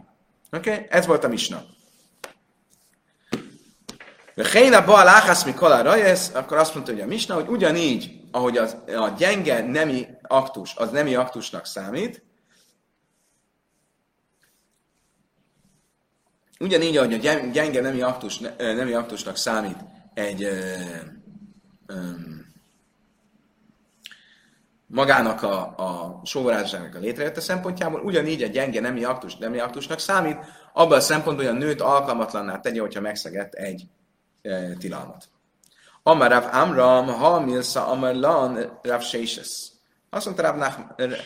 [0.52, 0.72] Oké?
[0.72, 0.86] Okay?
[0.90, 1.62] Ez volt a misna.
[4.52, 8.78] Héna Baal Áhász Mikola Rajesz, akkor azt mondta, hogy a misna, hogy ugyanígy, ahogy az,
[8.88, 12.24] a gyenge nemi aktus, az nemi aktusnak számít,
[16.60, 19.78] ugyanígy, ahogy a gyeng- gyenge nemi, aktus, nemi aktusnak számít
[20.14, 20.76] egy ö,
[24.88, 30.38] magának a, a sógorázásnak a létrejötte szempontjából, ugyanígy a gyenge nemi aktus nemi aktusnak számít,
[30.74, 33.88] abban a szempontból, hogy a nőt alkalmatlanná tegye, hogyha megszegett egy
[34.42, 35.30] e, tilalmat.
[36.04, 39.72] Amar Rav Amram, ha milsa Amar Lan, Rav Seises.
[40.10, 40.76] Azt mondta Rav,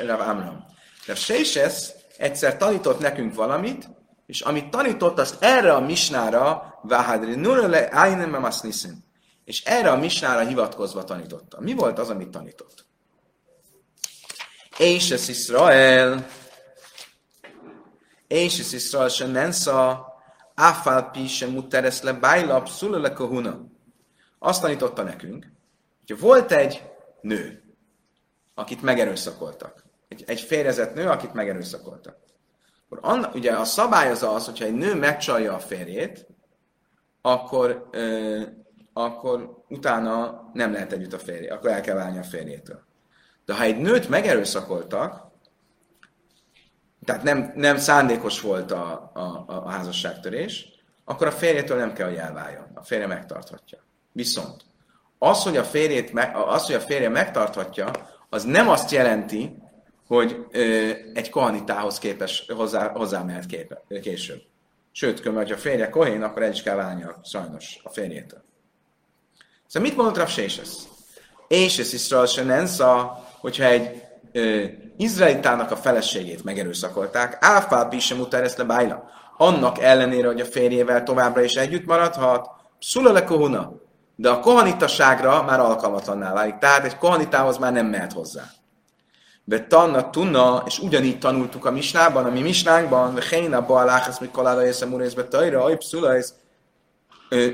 [0.05, 0.65] Rav Amram.
[1.05, 3.89] Rav Seises egyszer tanított nekünk valamit,
[4.31, 9.03] és amit tanított, azt erre a misnára, Vahadri Nurele Ainem Masnisin.
[9.43, 11.61] És erre a misnára hivatkozva tanította.
[11.61, 12.85] Mi volt az, amit tanított?
[14.77, 16.27] És ez Israel,
[18.27, 20.07] és ez Israel se nensza,
[20.55, 23.61] áfál pi se muteres le bájlap, szulele kohuna.
[24.39, 25.51] Azt tanította nekünk,
[26.07, 26.83] hogy volt egy
[27.21, 27.63] nő,
[28.53, 29.85] akit megerőszakoltak.
[30.07, 32.29] Egy, egy férjezett nő, akit megerőszakoltak.
[32.91, 36.27] Akkor anna, ugye a szabály az az, hogyha egy nő megcsalja a férjét,
[37.21, 38.41] akkor, ö,
[38.93, 42.83] akkor utána nem lehet együtt a férje, akkor el kell válni a férjétől.
[43.45, 45.31] De ha egy nőt megerőszakoltak,
[47.05, 50.67] tehát nem, nem szándékos volt a, a, a házasságtörés,
[51.05, 52.71] akkor a férjétől nem kell, hogy elváljon.
[52.73, 53.79] A férje megtarthatja.
[54.11, 54.65] Viszont
[55.17, 57.91] az, hogy a, férjét, az, hogy a férje megtarthatja,
[58.29, 59.61] az nem azt jelenti,
[60.15, 64.41] hogy ö, egy kohanitához képes hozzá, hozzá mehet képe, később.
[64.91, 68.43] Sőt, ha a férje kohén, akkor el is kell válnia sajnos a férjétől.
[69.67, 70.69] Szóval mit mondott Rav Séses?
[71.47, 74.63] És ez Israel se nensza, hogyha egy ö,
[74.97, 79.09] izraelitának a feleségét megerőszakolták, áfál pisem után ezt lebájla.
[79.37, 82.49] Annak ellenére, hogy a férjével továbbra is együtt maradhat,
[82.79, 83.73] szulele kohuna,
[84.15, 86.57] de a kohanitaságra már alkalmatlanná válik.
[86.57, 88.43] Tehát egy kohanitához már nem mehet hozzá.
[89.43, 94.61] De tanna tunna, és ugyanígy tanultuk a misnában, ami misnánkban, de heina baláhász, mikor alára
[94.61, 96.33] jösszem urészbe tajra, ajp szulajsz,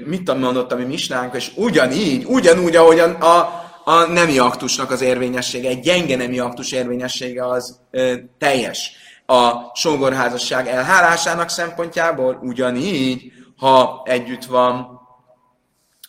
[0.06, 5.02] mit mondott a mi misnánk, és ugyanígy, ugyanúgy, ahogy a, a, a nemi aktusnak az
[5.02, 8.92] érvényessége, egy gyenge nemi aktus érvényessége az ö, teljes.
[9.26, 15.02] A sógorházasság elhálásának szempontjából ugyanígy, ha együtt van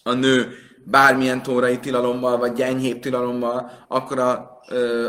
[0.02, 0.52] a nő
[0.84, 4.57] bármilyen tórai tilalommal, vagy enyhébb tilalommal, akkor a,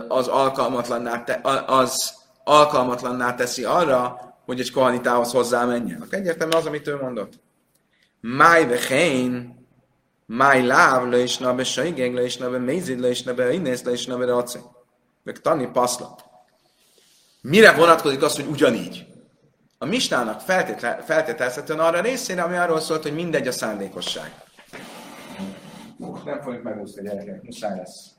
[0.08, 6.06] az, alkalmatlanná te, az alkalmatlanná teszi arra, hogy egy kohanitához hozzá menjen.
[6.10, 7.34] Egyértelmű az, amit ő mondott.
[8.22, 9.58] Máj vechén,
[10.26, 13.92] máj láv, le is nabe saigeg, le is nabe mézid, le is nabe inész, le
[13.92, 14.60] is nabe raci.
[15.24, 16.26] Meg tanni paszlat.
[17.42, 19.06] Mire vonatkozik az, hogy ugyanígy?
[19.78, 20.42] A mistának
[21.06, 24.44] feltételezhetően arra részére, ami arról szólt, hogy mindegy a szándékosság.
[26.26, 28.10] Nem fogjuk megúszni, gyerekek, muszáj lesz.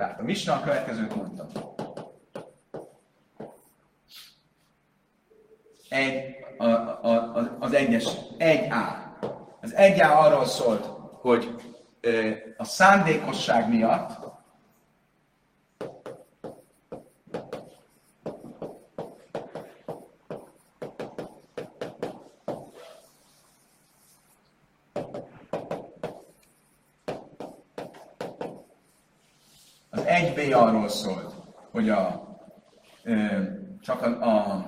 [0.00, 1.46] Tehát a misna a következőt mondta.
[5.88, 8.06] Egy, a, a, a, az egyes,
[8.38, 9.16] egy A.
[9.60, 10.84] Az egy A arról szólt,
[11.20, 11.54] hogy
[12.56, 14.30] a szándékosság miatt
[29.90, 31.34] Az 1B arról szólt,
[31.70, 32.28] hogy a,
[33.02, 33.42] ö,
[33.80, 34.66] csak a, a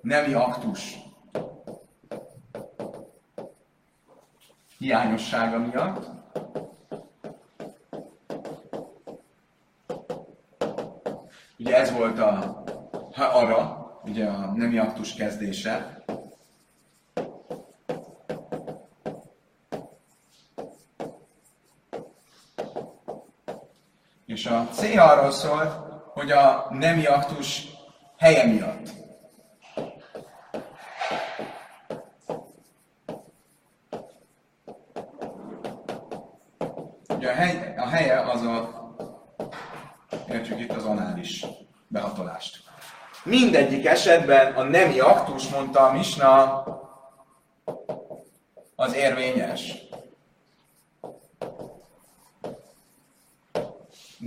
[0.00, 0.98] nemi aktus
[4.78, 6.06] hiányossága miatt,
[11.58, 12.62] ugye ez volt a
[13.18, 15.97] ha ara, ugye a nemi aktus kezdése,
[24.38, 25.72] És a C arról szólt,
[26.12, 27.66] hogy a nemi aktus
[28.16, 28.88] helye miatt.
[37.08, 38.94] Ugye a, hely, a helye az a,
[40.28, 41.46] értsük itt az anális
[41.88, 42.62] behatolást.
[43.24, 46.64] Mindegyik esetben a nemi aktus, mondta a Misna,
[48.76, 49.88] az érvényes.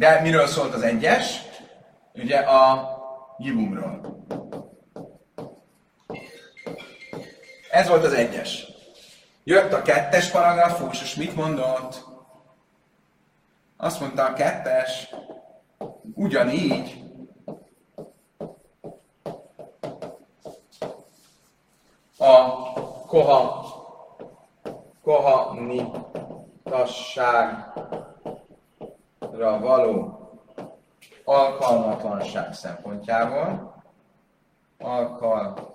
[0.02, 1.42] De miről szólt az egyes?
[2.14, 2.90] Ugye a
[3.38, 4.26] jibumról.
[7.72, 8.68] Ez volt az egyes.
[9.44, 12.06] Jött a kettes paragrafus, és mit mondott?
[13.78, 15.16] Azt mondta a kettes,
[16.14, 17.04] ugyanígy,
[22.18, 22.52] a
[23.08, 23.70] koha,
[29.42, 30.20] koha való
[31.24, 33.76] alkalmatlanság szempontjából,
[34.78, 35.70] alkalmatlanság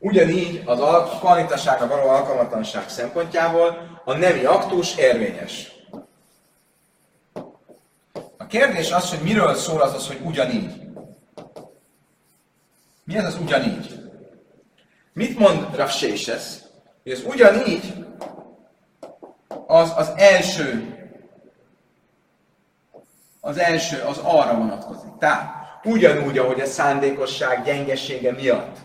[0.00, 5.72] Ugyanígy az al- kvalitasságra való alkalmatlanság szempontjából a nemi aktus érvényes.
[8.36, 10.77] A kérdés az, hogy miről szól az az, hogy ugyanígy.
[13.08, 14.00] Mi ez az ugyanígy?
[15.12, 16.62] Mit mond Rav Sésesz?
[17.02, 17.94] Hogy az ugyanígy
[19.66, 20.96] az az első
[23.40, 25.10] az első az arra vonatkozik.
[25.18, 25.54] Tehát
[25.84, 28.76] ugyanúgy, ahogy a szándékosság gyengesége miatt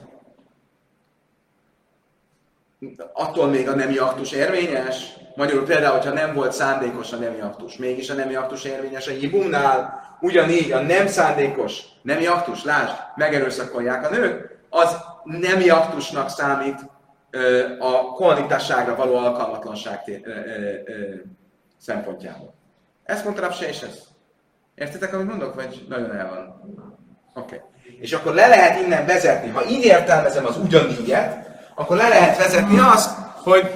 [3.14, 7.78] attól még a nemi aktus érvényes, magyarul például, hogyha nem volt szándékos a nemi aktus,
[7.78, 14.06] mégis a nemi aktus érvényes a hibumnál, ugyanígy a nem szándékos nemi aktus, lásd, megerőszakolják
[14.06, 16.80] a nők, az nemi aktusnak számít
[17.80, 20.28] a kvalitásságra való alkalmatlanság té-
[21.78, 22.54] szempontjából.
[23.04, 24.00] Ezt mondta Rav Sésesz.
[24.76, 26.62] Értitek, amit mondok, vagy nagyon el van?
[27.34, 27.56] Oké.
[27.56, 27.98] Okay.
[28.00, 32.80] És akkor le lehet innen vezetni, ha így értelmezem az ugyanígyet, akkor le lehet vezetni
[32.80, 33.72] azt, hogy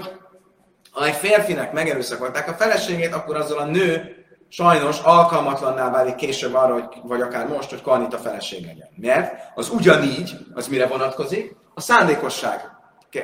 [0.92, 4.17] ha egy férfinek megerőszakolták a feleségét, akkor azzal a nő
[4.50, 8.90] sajnos alkalmatlanná válik később arra, hogy, vagy akár most, hogy Karnita feleség legyen.
[8.96, 11.56] Mert az ugyanígy, az mire vonatkozik?
[11.74, 12.62] A szándékosság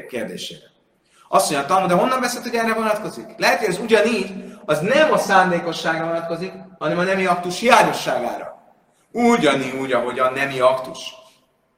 [0.09, 0.71] kérdésére.
[1.27, 3.25] Azt mondja, Talmud, de honnan beszélt, hogy erre vonatkozik?
[3.37, 8.61] Lehet, hogy ez ugyanígy, az nem a szándékosságra vonatkozik, hanem a nemi aktus hiányosságára.
[9.11, 11.13] Ugyanígy, ahogy a nemi aktus.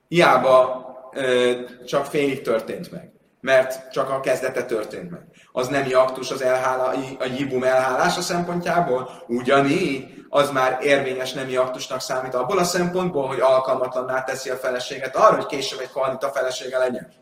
[0.07, 1.51] Hiába ö,
[1.85, 5.21] csak félig történt meg, mert csak a kezdete történt meg.
[5.57, 12.01] Az nemi aktus az elhála, a jibum elhálása szempontjából, ugyanígy az már érvényes nemi aktusnak
[12.01, 15.89] számít abból a szempontból, hogy alkalmatlanná teszi a feleséget arra, hogy később egy
[16.23, 17.13] a felesége legyen.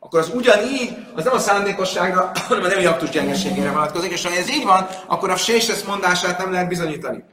[0.00, 4.32] Akkor az ugyanígy, az nem a szándékosságra, hanem a nemi aktus gyengeségére vonatkozik, és ha
[4.32, 7.24] ez így van, akkor a séses mondását nem lehet bizonyítani.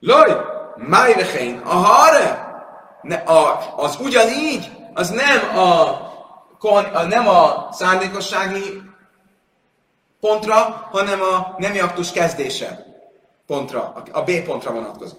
[0.00, 0.36] Loj,
[0.76, 2.46] májrechein, a hare,
[3.02, 6.07] ne, a, az ugyanígy, az nem a,
[6.60, 8.82] a, nem a szándékossági
[10.20, 10.54] pontra,
[10.90, 12.86] hanem a nemi aktus kezdése
[13.46, 15.18] pontra, a B pontra vonatkozik.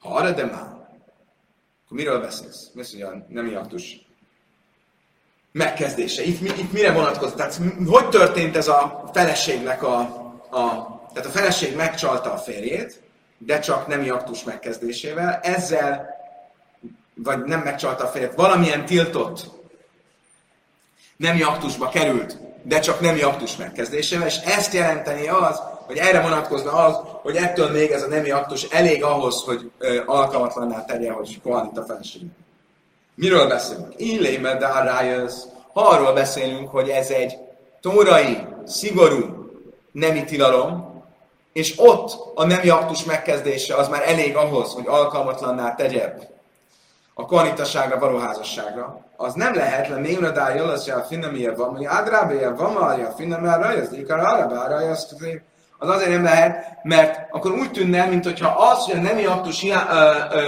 [0.00, 0.62] Ha arra de már,
[1.84, 2.70] akkor miről beszélsz?
[2.74, 4.06] Mi az, hogy a nemi aktus
[5.52, 6.22] megkezdése?
[6.22, 7.36] Itt, itt mire vonatkozik?
[7.36, 9.98] Tehát hogy történt ez a feleségnek a,
[10.50, 13.02] a tehát a feleség megcsalta a férjét,
[13.38, 16.06] de csak nemi aktus megkezdésével, ezzel
[17.14, 19.50] vagy nem megcsalta a férjét, valamilyen tiltott
[21.22, 26.72] nemi aktusba került, de csak nemi aktus megkezdésével, és ezt jelenteni az, hogy erre vonatkozna
[26.72, 31.40] az, hogy ettől még ez a nemi aktus elég ahhoz, hogy ö, alkalmatlanná tegye, hogy
[31.42, 32.22] kohanít a feleség.
[33.14, 33.92] Miről beszélünk?
[33.96, 35.48] Illéme dárájöz.
[35.72, 37.38] Ha arról beszélünk, hogy ez egy
[37.80, 39.50] tórai, szigorú
[39.92, 41.02] nemi tilalom,
[41.52, 46.14] és ott a nemi aktus megkezdése az már elég ahhoz, hogy alkalmatlanná tegye
[47.14, 51.84] a kohanitaságra való házasságra, az nem lehet le némra dájjal, az a finnemie van, hogy
[51.84, 54.76] ádrábéje van, a finnemie rajaz, ikar arabára,
[55.78, 59.64] az azért nem lehet, mert akkor úgy tűnne, mint hogyha az, hogy a nemi aktus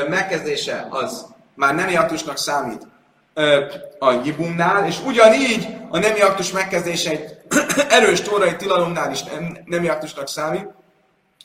[0.09, 2.87] megkezdése az már nemi aktusnak számít
[3.35, 3.65] ö,
[3.99, 7.37] a jibumnál, és ugyanígy a nemi aktus megkezdése egy
[7.91, 10.69] erős tórai tilalomnál is nem, nemi aktusnak számít,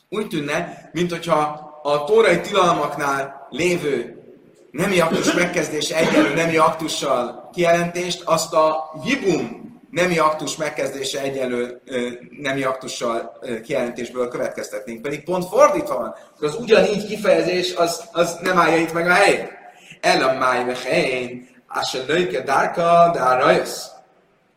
[0.08, 4.19] úgy tűnne, mint hogyha a tórai tilalmaknál lévő
[4.70, 9.60] nemi aktus megkezdése egyenlő nemi aktussal kijelentést, azt a jibum
[9.90, 11.80] nemi aktus megkezdése egyenlő
[12.42, 15.02] nemi aktussal kijelentésből következtetnénk.
[15.02, 16.14] Pedig pont fordítva van.
[16.40, 19.52] Az ugyanígy kifejezés az, az nem állja itt meg a helyét.
[20.00, 21.48] El a májvehén,
[21.90, 23.86] se lőke dárka, de rajössz.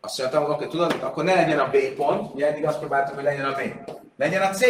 [0.01, 3.23] Azt mondtam, hogy tudod, akkor ne legyen a B pont, ugye eddig azt próbáltam, hogy
[3.23, 3.91] legyen a B.
[4.17, 4.65] Legyen a C.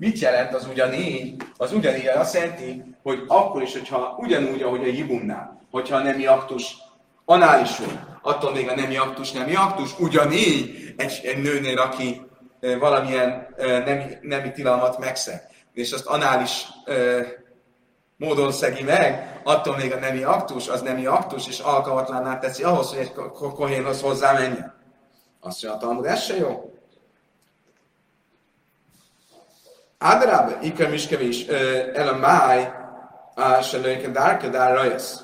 [0.00, 1.42] Mit jelent az ugyanígy?
[1.56, 6.26] Az ugyanígy azt jelenti, hogy akkor is, hogyha ugyanúgy, ahogy a jibumnál, hogyha a nemi
[6.26, 6.76] aktus
[7.24, 12.22] análisul, attól még a nemi aktus nemi aktus, ugyanígy egy, egy nőnél, aki
[12.78, 15.42] valamilyen nemi, nemi tilalmat megszeg,
[15.72, 16.66] és azt anális
[18.16, 22.88] módon szegi meg, attól még a nemi aktus, az nemi aktus, és alkalmatlanná teszi ahhoz,
[22.88, 24.74] hogy egy kohénhoz hozzá menjen.
[25.40, 26.74] Azt mondja a Talmud, se jó.
[30.02, 31.46] Áderába, ikar miskevés,
[31.94, 32.72] el a máj,
[33.62, 35.20] se lőjön dárka, dár rajasz.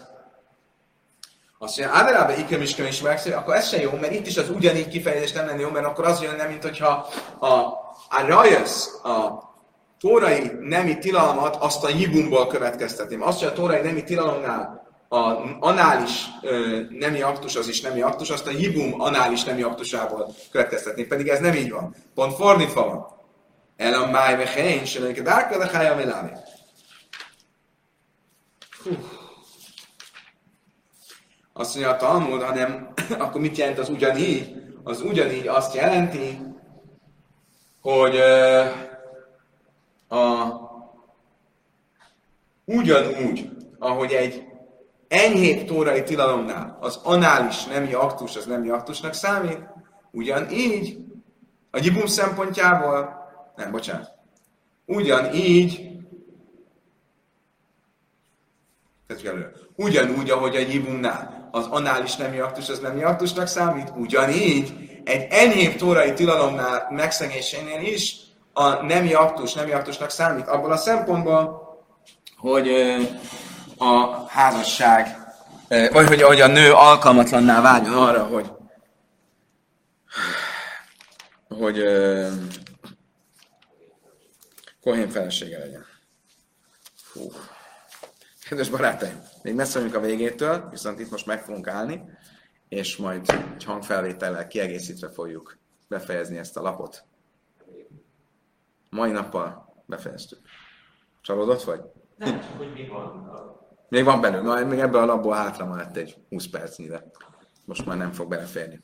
[1.58, 3.02] Azt mondja, Áderába, ikar miskevés
[3.32, 6.04] akkor ez se jó, mert itt is az ugyanígy kifejezés nem lenne jó, mert akkor
[6.04, 7.08] az jönne, mint hogyha
[7.38, 7.48] a,
[8.08, 9.44] a rajasz, a
[10.00, 13.22] tórai nemi tilalmat azt a jibumból következtetném.
[13.22, 15.18] Azt, hogy a tórai nemi tilalomnál a
[15.60, 21.04] anális ö, nemi aktus az is nemi aktus, azt a hibum anális nemi aktusából következtetni.
[21.04, 21.94] Pedig ez nem így van.
[22.14, 23.15] Pont fordítva van.
[23.76, 26.30] El a máj vehén, se neked dárka, de hája melámi.
[31.52, 34.64] Azt mondja a Talmud, hanem akkor mit jelent az ugyanígy?
[34.84, 36.40] Az ugyanígy azt jelenti,
[37.80, 38.16] hogy
[40.08, 40.50] a,
[42.64, 44.44] ugyanúgy, ahogy egy
[45.08, 49.60] enyhébb tórai tilalomnál az anális nemi aktus az nemi aktusnak számít,
[50.10, 51.04] ugyanígy
[51.70, 53.25] a gyibum szempontjából,
[53.56, 54.12] nem, bocsánat,
[54.84, 55.90] ugyanígy,
[59.74, 65.76] ugyanúgy, ahogy a gyibumnál az anális nemi aktus az nemi aktusnak számít, ugyanígy egy enyhébb
[65.76, 68.16] tórai tilalomnál megszegésénél is
[68.52, 70.46] a nemi aktus nemi aktusnak számít.
[70.46, 71.64] Abból a szempontból,
[72.36, 72.68] hogy
[73.78, 75.18] a házasság,
[75.68, 78.50] vagy hogy, hogy a nő alkalmatlanná váljon arra, hogy
[81.48, 81.82] hogy
[84.86, 85.84] Kohén felesége legyen.
[86.94, 87.20] Fú.
[88.48, 92.02] Kedves barátaim, még messze vagyunk a végétől, viszont itt most meg fogunk állni,
[92.68, 95.58] és majd egy hangfelvétellel kiegészítve fogjuk
[95.88, 97.04] befejezni ezt a lapot.
[98.90, 100.38] Mai nappal befejeztük.
[101.20, 101.80] Csalódott vagy?
[102.16, 103.30] Nem, csak hogy mi van.
[103.88, 107.10] Még van belőle, még ebből a labból hátra maradt egy 20 percnyi, de
[107.64, 108.82] most már nem fog beleférni.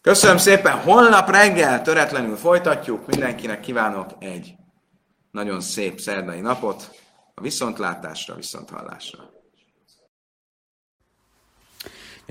[0.00, 4.58] Köszönöm szépen, holnap reggel töretlenül folytatjuk, mindenkinek kívánok egy
[5.30, 7.00] nagyon szép szerdai napot,
[7.34, 9.30] a viszontlátásra, viszonthallásra.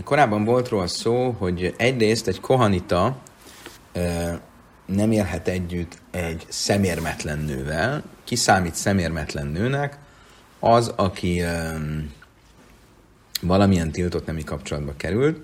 [0.04, 3.22] Korábban volt róla szó, hogy egyrészt egy kohanita
[4.86, 8.04] nem élhet együtt egy szemérmetlen nővel.
[8.24, 9.98] Ki számít szemérmetlen nőnek?
[10.60, 11.44] Az, aki
[13.42, 15.40] valamilyen tiltott nemi kapcsolatba került,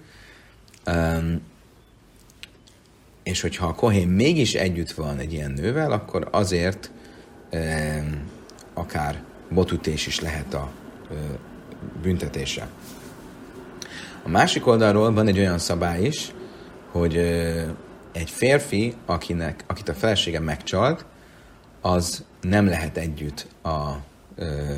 [3.23, 6.91] és hogyha a kohén mégis együtt van egy ilyen nővel, akkor azért
[8.73, 10.71] akár botütés is lehet a
[12.01, 12.67] büntetése.
[14.23, 16.33] A másik oldalról van egy olyan szabály is,
[16.91, 17.17] hogy
[18.11, 21.05] egy férfi, akinek, akit a felesége megcsalt,
[21.81, 23.91] az nem lehet együtt a
[24.35, 24.75] ö,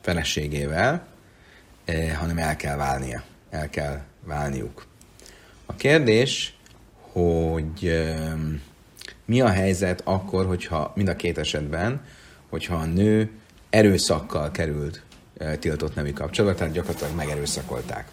[0.00, 1.06] feleségével,
[1.84, 3.22] ö, hanem el kell válnia.
[3.50, 4.86] El kell válniuk.
[5.66, 6.56] A kérdés,
[7.12, 8.24] hogy ö,
[9.32, 12.00] mi a helyzet akkor, hogyha mind a két esetben,
[12.50, 13.30] hogyha a nő
[13.70, 15.02] erőszakkal került
[15.58, 18.08] tiltott nemi kapcsolatba, tehát gyakorlatilag megerőszakolták.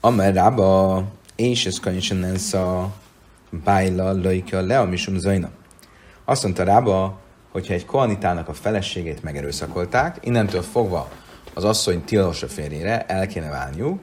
[0.00, 1.04] Amerrába
[1.36, 2.94] és ez a
[3.64, 5.50] bájla lajka le a misum zajna.
[6.24, 7.20] Azt mondta rába,
[7.50, 11.10] hogyha egy koanitának a feleségét megerőszakolták, innentől fogva
[11.54, 14.00] az asszony tilos a férjére, el kéne válniuk,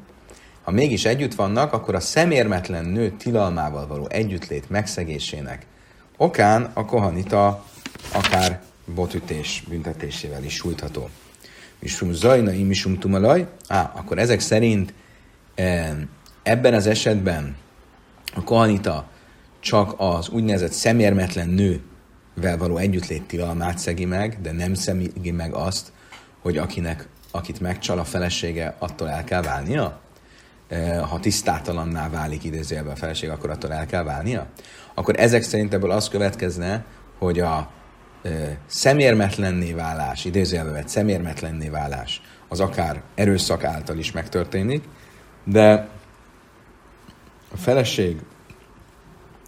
[0.68, 5.66] ha mégis együtt vannak, akkor a szemérmetlen nő tilalmával való együttlét megszegésének
[6.18, 7.66] okán a kohanita
[8.14, 11.10] akár botütés büntetésével is sújtható.
[11.80, 13.48] Misum zajna, misum tumalaj.
[13.68, 14.94] Á, akkor ezek szerint
[16.44, 17.56] Ebben az esetben
[18.36, 19.10] a kohanita
[19.60, 25.92] csak az úgynevezett szemérmetlen nővel való együttlét tilalmát szegi meg, de nem szegi meg azt,
[26.42, 30.06] hogy akinek, akit megcsal a felesége, attól el kell válnia?
[30.68, 34.48] E, ha tisztátalanná válik idézőjelben a feleség, akkor attól el kell válnia?
[34.94, 36.86] Akkor ezek szerint ebből az következne,
[37.18, 37.70] hogy a
[38.24, 38.30] e,
[38.66, 44.84] szemérmetlenné válás, idézőjelben vett szemérmetlenné válás, az akár erőszak által is megtörténik,
[45.44, 45.88] de
[47.54, 48.22] a feleség,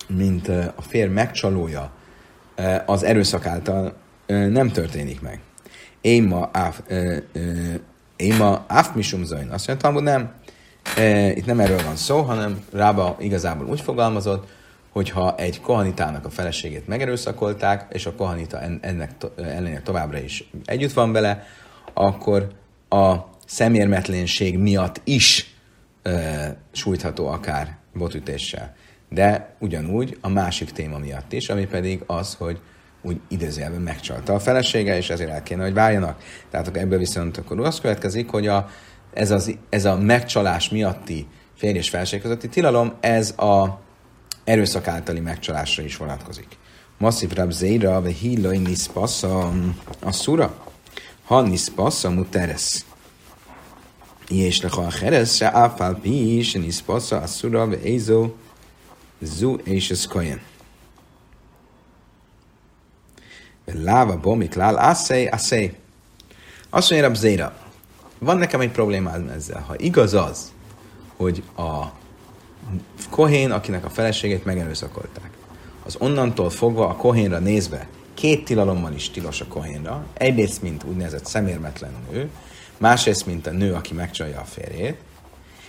[0.08, 1.92] mint a férj megcsalója,
[2.86, 3.96] az erőszak által
[4.28, 5.40] nem történik meg.
[6.02, 6.82] Én ma áf,
[8.16, 9.50] én ma áfmisum zain.
[9.50, 10.32] Azt mondja, hogy nem.
[11.36, 14.48] Itt nem erről van szó, hanem Rába igazából úgy fogalmazott,
[14.90, 21.12] hogyha egy kohanitának a feleségét megerőszakolták, és a kohanita ennek ellenére továbbra is együtt van
[21.12, 21.44] vele,
[21.94, 22.48] akkor
[22.90, 23.16] a
[23.46, 25.56] szemérmetlenség miatt is
[26.04, 28.76] e, sújtható akár botütéssel.
[29.10, 32.60] De ugyanúgy a másik téma miatt is, ami pedig az, hogy
[33.02, 36.24] úgy idézőjelben megcsalta a felesége, és ezért el kéne, hogy váljanak.
[36.50, 38.70] Tehát akkor ebből viszont akkor az következik, hogy a,
[39.14, 43.80] ez, az, ez a megcsalás miatti férj és felség közötti tilalom, ez a
[44.44, 46.58] erőszak általi megcsalásra is vonatkozik.
[46.98, 49.54] Masszív rabzéra, ve hillai niszpassa
[50.00, 50.66] a szura,
[51.24, 52.86] ha niszpassa muteres.
[54.28, 58.36] És leha a heres, se áfál pi is, niszpassa a szura, ve ézó,
[59.22, 60.42] zu és ez kajen.
[63.66, 65.74] Láva bomik lál, asszej, asszej.
[66.70, 67.69] Azt mondja rabzéra,
[68.20, 69.64] van nekem egy problémám ezzel.
[69.68, 70.52] Ha igaz az,
[71.18, 71.86] hogy a
[73.10, 75.30] kohén, akinek a feleségét megerőszakolták,
[75.86, 80.06] az onnantól fogva a kohénra nézve két tilalommal is tilos a kohénra.
[80.14, 82.30] Egyrészt, mint úgynevezett szemérmetlen nő,
[82.78, 84.98] másrészt, mint a nő, aki megcsalja a férjét,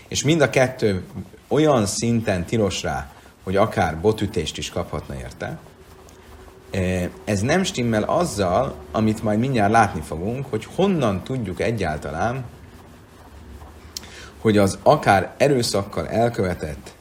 [0.09, 1.05] és mind a kettő
[1.49, 5.59] olyan szinten tilos rá, hogy akár botütést is kaphatna érte,
[7.25, 12.45] ez nem stimmel azzal, amit majd mindjárt látni fogunk, hogy honnan tudjuk egyáltalán,
[14.41, 16.95] hogy az akár erőszakkal elkövetett,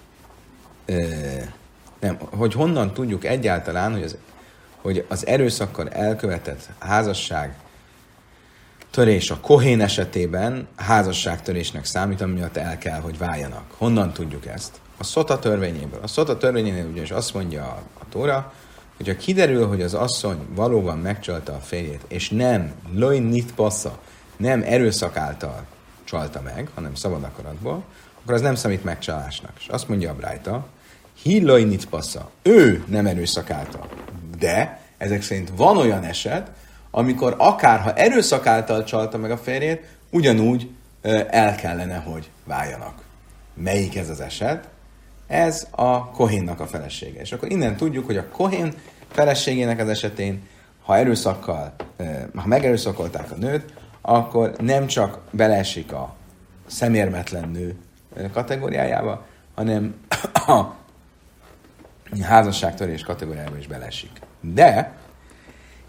[1.99, 4.17] nem, hogy honnan tudjuk egyáltalán, hogy az,
[4.81, 7.55] hogy az erőszakkal elkövetett házasság
[8.91, 13.63] törés a kohén esetében házasságtörésnek számít, ami miatt el kell, hogy váljanak.
[13.77, 14.79] Honnan tudjuk ezt?
[14.97, 15.99] A Szota törvényéből.
[16.01, 18.53] A Szota törvényénél ugyanis azt mondja a, a Tóra,
[18.99, 23.99] hogyha kiderül, hogy az asszony valóban megcsalta a férjét, és nem loin nit passza,
[24.37, 25.65] nem erőszak által
[26.03, 27.83] csalta meg, hanem szabad akaratból,
[28.21, 29.51] akkor az nem számít megcsalásnak.
[29.59, 30.67] És azt mondja a Brájta,
[31.21, 33.87] hi loin nit passza, ő nem erőszak által.
[34.39, 36.51] De ezek szerint van olyan eset,
[36.91, 40.69] amikor akár ha erőszak által csalta meg a férjét, ugyanúgy
[41.29, 43.03] el kellene, hogy váljanak.
[43.53, 44.67] Melyik ez az eset?
[45.29, 47.19] Ez a Kohénnak a felesége.
[47.19, 48.73] És akkor innen tudjuk, hogy a Kohén
[49.11, 50.47] feleségének az esetén,
[50.83, 51.73] ha erőszakkal,
[52.35, 56.15] ha megerőszakolták a nőt, akkor nem csak beleesik a
[56.67, 57.75] szemérmetlen nő
[58.33, 59.25] kategóriájába,
[59.55, 59.95] hanem
[60.47, 60.63] a
[62.21, 64.11] házasságtörés kategóriájába is beleesik.
[64.41, 64.93] De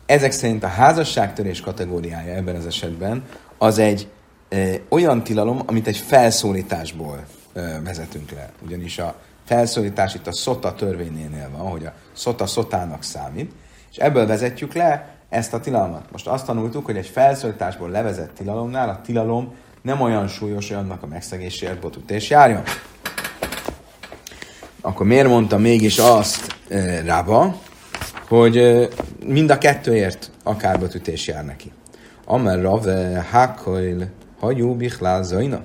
[0.06, 3.24] ezek szerint a házasságtörés kategóriája ebben az esetben
[3.58, 4.08] az egy
[4.48, 8.50] e, olyan tilalom, amit egy felszólításból e, vezetünk le.
[8.64, 9.14] Ugyanis a
[9.44, 13.52] felszólítás itt a szota törvényénél van, hogy a szota szotának számít,
[13.90, 16.04] és ebből vezetjük le ezt a tilalmat.
[16.12, 21.02] Most azt tanultuk, hogy egy felszólításból levezett tilalomnál a tilalom nem olyan súlyos, hogy annak
[21.02, 22.62] a megszegéséért botutés járjon.
[24.80, 27.56] Akkor miért mondta mégis azt e, Rába,
[28.28, 28.88] hogy
[29.24, 31.72] mind a kettőért akár betütés jár neki.
[32.24, 32.86] Amel Rav
[33.30, 34.10] Hakoil
[34.40, 35.60] hajú bichlál zajna.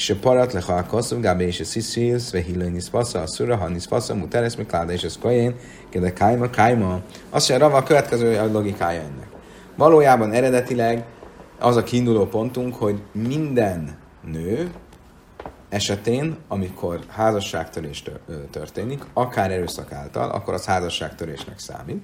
[0.00, 5.54] כשפרט לך הכוסף גבי שסיסיס והילה נספסה אסורה, הנספסה מותרס מקלדה és ez kajén,
[5.90, 7.00] kede kájma, kájma.
[7.30, 9.28] Azt mondja, Rava a következő a logikája ennek.
[9.76, 11.04] Valójában eredetileg
[11.58, 14.70] az a kiinduló pontunk, hogy minden nő
[15.68, 18.02] esetén, amikor házasságtörés
[18.50, 22.02] történik, akár erőszak által, akkor az házasságtörésnek számít.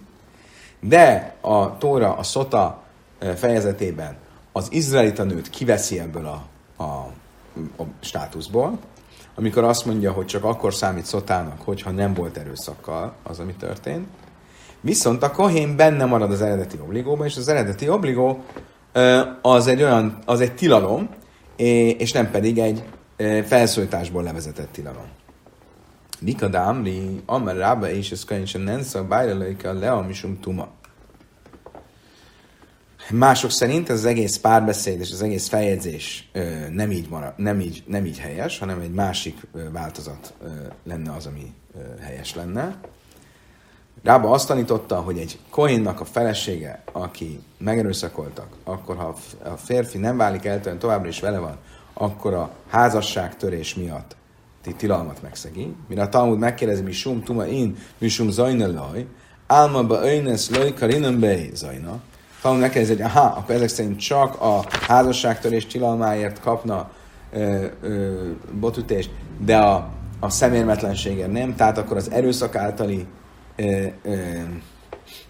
[0.80, 2.82] De a Tóra, a Szota
[3.36, 4.16] fejezetében
[4.53, 6.45] az izraelita nőt kiveszi ebből a,
[6.82, 7.12] a,
[7.78, 8.80] a státuszból,
[9.36, 14.08] amikor azt mondja, hogy csak akkor számít szotának, hogyha nem volt erőszakkal az, ami történt.
[14.82, 18.43] Viszont a kohén benne marad az eredeti obligóban, és az eredeti obligó
[19.41, 21.10] az egy olyan, az egy tilalom,
[21.97, 22.84] és nem pedig egy
[23.45, 25.08] felszólításból levezetett tilalom.
[26.20, 30.68] Mika dámli, amar rába és ez könyvsen nensza, bájrelőke a leamisum tuma.
[33.12, 36.30] Mások szerint ez az egész párbeszéd és az egész feljegyzés
[36.72, 40.34] nem így, marad, nem így, nem így helyes, hanem egy másik változat
[40.84, 41.53] lenne az, ami
[42.01, 42.80] helyes lenne.
[44.03, 50.18] Rába azt tanította, hogy egy kohénnak a felesége, aki megerőszakoltak, akkor ha a férfi nem
[50.18, 51.58] válik el, továbbra is vele van,
[51.93, 54.16] akkor a házasságtörés miatt
[54.78, 55.76] tilalmat megszegi.
[55.88, 59.05] Mire a Talmud megkérdezi, mi sum tuma én, mi sum zajna laj,
[59.47, 61.49] álma öjnesz laj karinam bej
[62.41, 66.89] Talmud megkérdezi, hogy aha, akkor ezek szerint csak a házasságtörés tilalmáért kapna
[67.31, 68.13] ö, ö,
[68.59, 69.09] botütést,
[69.39, 69.89] de a,
[70.19, 73.05] a szemérmetlensége nem, tehát akkor az erőszak általi
[73.55, 74.15] ö, ö,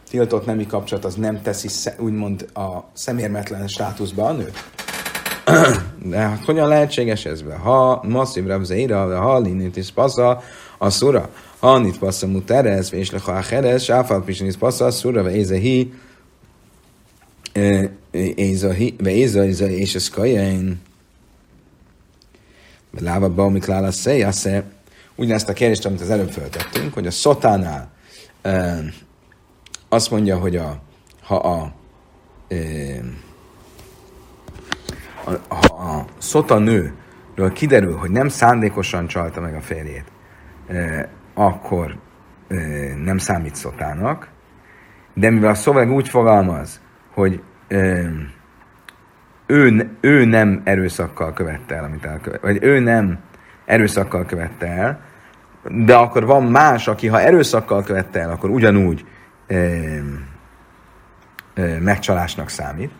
[0.09, 4.63] tiltott nemi kapcsolat az nem teszi úgymond a szemérmetlen státuszba a nőt.
[6.11, 7.43] De hát hogyan lehetséges ez?
[7.63, 10.41] Ha masszív rabzeira, ha linit is passza,
[10.77, 11.29] a szura.
[11.59, 15.93] Ha nit passza muteres, és leha a heres, sáfal pisinit passza, a szura, ézehi,
[18.97, 20.81] ve éza, és ez kajain.
[22.99, 24.63] Láva ba, amik lála széjasze.
[25.15, 27.91] Ugyanezt a kérdést, amit az előbb föltettünk, hogy a szotánál
[29.89, 30.81] azt mondja, hogy a,
[31.21, 31.75] ha a
[35.47, 40.05] ha a szota nőről kiderül, hogy nem szándékosan csalta meg a férjét,
[41.33, 41.97] akkor
[43.03, 44.29] nem számít szotának,
[45.13, 46.79] de mivel a szöveg úgy fogalmaz,
[47.17, 47.41] hogy
[49.47, 53.19] ő, ő nem erőszakkal követte el, amit elkövet, vagy ő nem
[53.65, 54.99] erőszakkal követte el,
[55.85, 59.05] de akkor van más, aki ha erőszakkal követte el, akkor ugyanúgy
[59.47, 59.75] ö,
[61.53, 62.91] ö, megcsalásnak számít,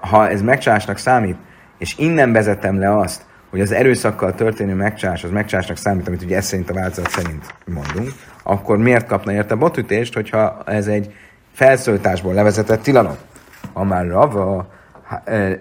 [0.00, 1.36] ha ez megcsalásnak számít,
[1.78, 6.36] és innen vezetem le azt, hogy az erőszakkal történő megcsás, az megcsásnak számít, amit ugye
[6.36, 8.12] ez szerint a változat szerint mondunk,
[8.42, 11.14] akkor miért kapna érte botütést, hogyha ez egy
[11.52, 13.16] felszólításból levezetett tilalom?
[13.72, 14.66] Amár Rava,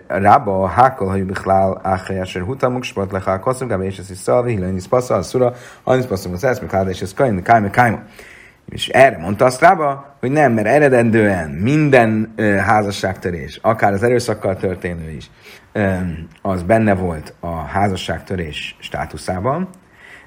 [0.07, 4.87] Rába, Hákol, hogy Bichlál, Áhelyáser, Hutamuk, Sport, Lechál, Koszum, Gábe, és ez is Szalvi, Hilenis
[4.87, 5.53] Passza, a Szura,
[5.83, 8.03] Anis Passzum, az Eszmek, Háda, és ez Kaim, Kaim, Kaim.
[8.69, 14.55] És erre mondta azt Rába, hogy nem, mert eredendően minden ö, házasságtörés, akár az erőszakkal
[14.55, 15.29] történő is,
[15.71, 15.93] ö,
[16.41, 19.69] az benne volt a házasságtörés státuszában,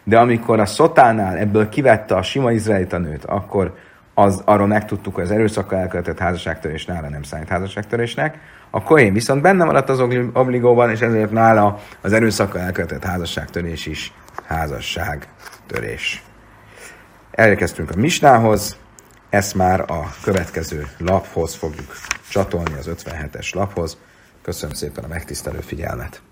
[0.05, 3.75] de amikor a szotánál ebből kivette a sima izraelita nőt, akkor
[4.15, 8.39] az, arról megtudtuk, hogy az erőszakkal elkövetett házasságtörés nála nem számít házasságtörésnek,
[8.71, 10.01] a Kohén viszont benne maradt az
[10.33, 14.13] obligóban, és ezért nála az erőszakkal elkövetett házasságtörés is
[14.45, 16.23] házasságtörés.
[17.31, 18.77] Elérkeztünk a Misnához,
[19.31, 21.93] ezt már a következő laphoz fogjuk
[22.31, 23.99] csatolni, az 57-es laphoz.
[24.43, 26.23] Köszönöm szépen a megtisztelő figyelmet!